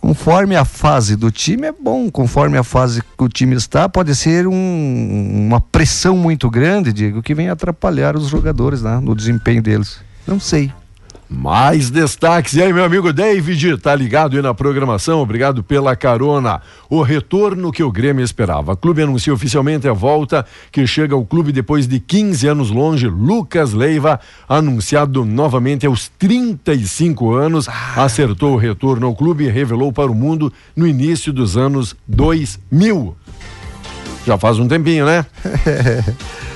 Conforme 0.00 0.54
a 0.54 0.66
fase 0.66 1.16
do 1.16 1.30
time 1.30 1.66
é 1.68 1.72
bom, 1.72 2.10
conforme 2.10 2.58
a 2.58 2.62
fase 2.62 3.00
que 3.00 3.24
o 3.24 3.28
time 3.28 3.56
está, 3.56 3.88
pode 3.88 4.14
ser 4.14 4.46
um- 4.46 5.46
uma 5.46 5.60
pressão 5.62 6.14
muito 6.14 6.50
grande, 6.50 6.92
Diego, 6.92 7.22
que 7.22 7.34
vem 7.34 7.48
atrapalhar 7.48 8.14
os 8.14 8.28
jogadores 8.28 8.82
né, 8.82 9.00
no 9.02 9.14
desempenho 9.14 9.62
deles. 9.62 9.98
Não 10.26 10.38
sei. 10.38 10.70
Mais 11.28 11.90
destaques. 11.90 12.54
E 12.54 12.62
aí, 12.62 12.72
meu 12.72 12.84
amigo 12.84 13.12
David, 13.12 13.78
tá 13.78 13.94
ligado 13.94 14.36
aí 14.36 14.42
na 14.42 14.54
programação? 14.54 15.20
Obrigado 15.20 15.62
pela 15.62 15.96
carona. 15.96 16.60
O 16.88 17.02
retorno 17.02 17.72
que 17.72 17.82
o 17.82 17.90
Grêmio 17.90 18.24
esperava. 18.24 18.72
O 18.72 18.76
clube 18.76 19.02
anuncia 19.02 19.32
oficialmente 19.32 19.88
a 19.88 19.92
volta 19.92 20.44
que 20.70 20.86
chega 20.86 21.14
ao 21.14 21.24
clube 21.24 21.50
depois 21.50 21.86
de 21.86 21.98
15 21.98 22.46
anos 22.46 22.70
longe. 22.70 23.08
Lucas 23.08 23.72
Leiva, 23.72 24.20
anunciado 24.48 25.24
novamente 25.24 25.86
aos 25.86 26.08
35 26.18 27.32
anos, 27.32 27.68
acertou 27.96 28.54
o 28.54 28.58
retorno 28.58 29.06
ao 29.06 29.16
clube 29.16 29.44
e 29.44 29.50
revelou 29.50 29.92
para 29.92 30.10
o 30.10 30.14
mundo 30.14 30.52
no 30.76 30.86
início 30.86 31.32
dos 31.32 31.56
anos 31.56 31.96
2000. 32.06 33.16
Já 34.26 34.38
faz 34.38 34.58
um 34.58 34.68
tempinho, 34.68 35.04
né? 35.04 35.26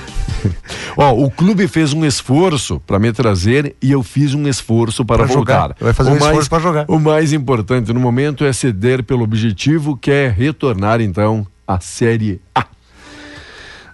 Ó, 0.97 1.13
o 1.13 1.29
clube 1.31 1.67
fez 1.67 1.93
um 1.93 2.03
esforço 2.05 2.79
para 2.85 2.99
me 2.99 3.11
trazer 3.13 3.75
e 3.81 3.91
eu 3.91 4.03
fiz 4.03 4.33
um 4.33 4.47
esforço 4.47 5.05
para 5.05 5.23
Pra 5.25 5.27
jogar. 5.33 5.59
voltar. 5.59 5.75
Vai 5.79 5.93
fazer 5.93 6.09
O 6.09 6.13
um 6.13 6.17
esforço 6.17 6.49
pra 6.49 6.59
jogar. 6.59 6.85
O 6.87 6.99
mais 6.99 7.31
importante 7.33 7.93
no 7.93 7.99
momento 7.99 8.43
é 8.43 8.51
ceder 8.53 9.03
pelo 9.03 9.23
objetivo 9.23 9.95
que 9.97 10.11
é 10.11 10.27
retornar 10.27 11.01
então 11.01 11.45
à 11.67 11.79
Série 11.79 12.41
A. 12.53 12.65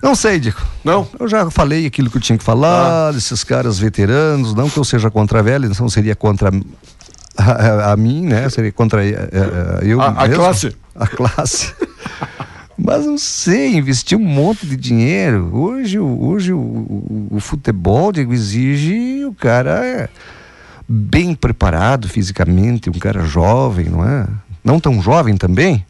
Não 0.02 0.14
sei, 0.14 0.40
Diego. 0.40 0.60
Não? 0.84 1.08
Eu 1.20 1.28
já 1.28 1.50
falei 1.50 1.86
aquilo 1.88 2.10
que 2.12 2.18
eu 2.18 2.22
tinha 2.22 2.38
que 2.38 2.44
falar, 2.44 3.12
desses 3.12 3.44
caras 3.44 3.80
veteranos, 3.80 4.54
não 4.54 4.70
que 4.70 4.78
eu 4.78 4.84
seja 4.84 5.10
contra 5.10 5.40
a 5.40 5.42
velha, 5.42 5.68
não 5.80 5.90
seria 5.90 6.16
contra 6.16 6.52
a, 7.38 7.44
a- 7.44 7.92
a 7.94 7.98
mim, 7.98 8.22
né? 8.22 8.48
Seria 8.50 8.72
contra 8.72 9.04
eh, 9.04 9.30
eh, 9.32 9.80
eu 9.84 10.00
A- 10.02 10.10
a 10.10 10.30
classe. 10.30 10.76
A 10.96 11.08
classe. 11.08 11.74
Mas 12.86 13.06
não 13.06 13.18
sei, 13.18 13.76
investir 13.76 14.16
um 14.18 14.24
monte 14.24 14.66
de 14.68 14.76
dinheiro. 14.78 15.50
Hoje, 15.54 15.98
o- 15.98 16.24
hoje 16.24 16.54
o, 16.54 16.60
o, 16.60 17.28
o 17.32 17.40
futebol, 17.40 18.12
Diego, 18.12 18.32
exige 18.32 19.26
o 19.26 19.34
cara 19.34 20.08
bem 20.88 21.34
preparado 21.34 22.08
fisicamente, 22.08 22.90
um 22.90 22.94
cara 22.94 23.26
jovem, 23.26 23.90
não 23.90 24.08
é? 24.08 24.28
Não 24.64 24.80
tão 24.80 25.02
jovem 25.02 25.36
também, 25.36 25.84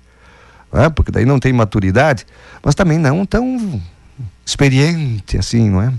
é? 0.72 0.90
porque 0.90 1.12
daí 1.12 1.26
não 1.26 1.38
tem 1.40 1.52
maturidade, 1.52 2.26
mas 2.64 2.76
também 2.76 2.98
não 2.98 3.26
tão 3.26 3.82
experiente 4.46 5.38
assim, 5.38 5.70
não 5.70 5.82
é? 5.82 5.92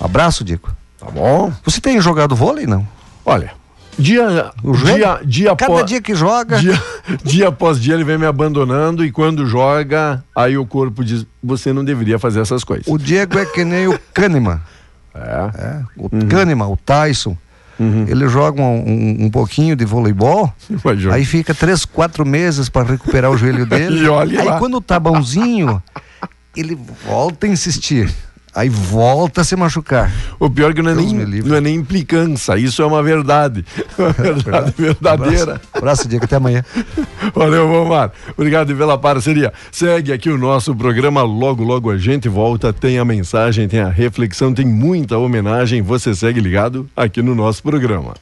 Abraço, 0.00 0.42
Diego. 0.44 0.70
Tá 0.98 1.10
bom? 1.10 1.52
Você 1.64 1.78
tem 1.80 2.00
jogado 2.00 2.34
vôlei, 2.34 2.66
não? 2.66 2.86
Olha, 3.24 3.52
dia, 3.98 4.50
dia, 4.94 5.20
dia 5.24 5.56
Cada 5.56 5.72
após 5.74 5.86
dia 5.86 6.00
que 6.00 6.14
joga. 6.14 6.58
dia, 6.58 6.80
dia 7.24 7.48
após 7.48 7.80
dia 7.80 7.94
ele 7.94 8.04
vem 8.04 8.18
me 8.18 8.26
abandonando 8.26 9.04
e 9.04 9.10
quando 9.12 9.46
joga, 9.46 10.22
aí 10.34 10.56
o 10.56 10.66
corpo 10.66 11.04
diz: 11.04 11.26
você 11.42 11.72
não 11.72 11.84
deveria 11.84 12.18
fazer 12.18 12.40
essas 12.40 12.64
coisas. 12.64 12.86
O 12.86 12.98
Diego 12.98 13.38
é 13.38 13.44
que 13.46 13.64
nem 13.64 13.88
o 13.88 13.98
Kahneman. 14.14 14.60
É. 15.14 15.18
É, 15.62 15.82
o 15.98 16.08
Kahneman, 16.26 16.68
o 16.68 16.76
Tyson. 16.76 17.36
Ele 18.08 18.26
joga 18.28 18.62
um, 18.62 18.76
um- 18.78 19.24
um 19.26 19.30
pouquinho 19.30 19.76
de 19.76 19.84
voleibol, 19.84 20.50
aí 21.12 21.24
fica 21.26 21.52
três, 21.52 21.84
quatro 21.84 22.24
meses 22.24 22.68
para 22.70 22.88
recuperar 22.92 23.30
o 23.30 23.36
joelho 23.36 23.66
dele. 23.66 24.06
E 24.06 24.08
aí 24.10 24.46
lá. 24.46 24.58
quando 24.58 24.80
tá 24.80 24.98
bonzinho, 24.98 25.82
ele 26.56 26.78
volta 27.06 27.46
a 27.46 27.50
insistir. 27.50 28.08
Aí 28.54 28.68
volta 28.68 29.40
a 29.40 29.44
se 29.44 29.56
machucar. 29.56 30.12
O 30.38 30.50
pior 30.50 30.72
é 30.72 30.74
que 30.74 30.82
não 30.82 30.90
é, 30.90 30.94
Deus 30.94 31.12
nem, 31.12 31.42
não 31.42 31.56
é 31.56 31.60
nem 31.60 31.74
implicância, 31.74 32.58
isso 32.58 32.82
é 32.82 32.86
uma 32.86 33.02
verdade. 33.02 33.64
Uma 33.98 34.10
verdade 34.10 34.74
verdadeira. 34.76 35.42
Abraço, 35.42 35.68
abraço 35.74 36.08
Diego, 36.08 36.24
até 36.24 36.36
amanhã. 36.36 36.64
Valeu, 37.34 37.68
Vomar. 37.68 38.12
Obrigado 38.36 38.74
pela 38.74 38.98
parceria. 38.98 39.52
Segue 39.70 40.12
aqui 40.12 40.28
o 40.28 40.36
nosso 40.36 40.74
programa. 40.74 41.22
Logo, 41.22 41.62
logo 41.62 41.90
a 41.90 41.96
gente 41.96 42.28
volta. 42.28 42.72
Tem 42.72 42.98
a 42.98 43.04
mensagem, 43.04 43.68
tem 43.68 43.80
a 43.80 43.88
reflexão, 43.88 44.52
tem 44.52 44.66
muita 44.66 45.18
homenagem. 45.18 45.82
Você 45.82 46.14
segue 46.14 46.40
ligado 46.40 46.88
aqui 46.96 47.22
no 47.22 47.34
nosso 47.34 47.62
programa. 47.62 48.14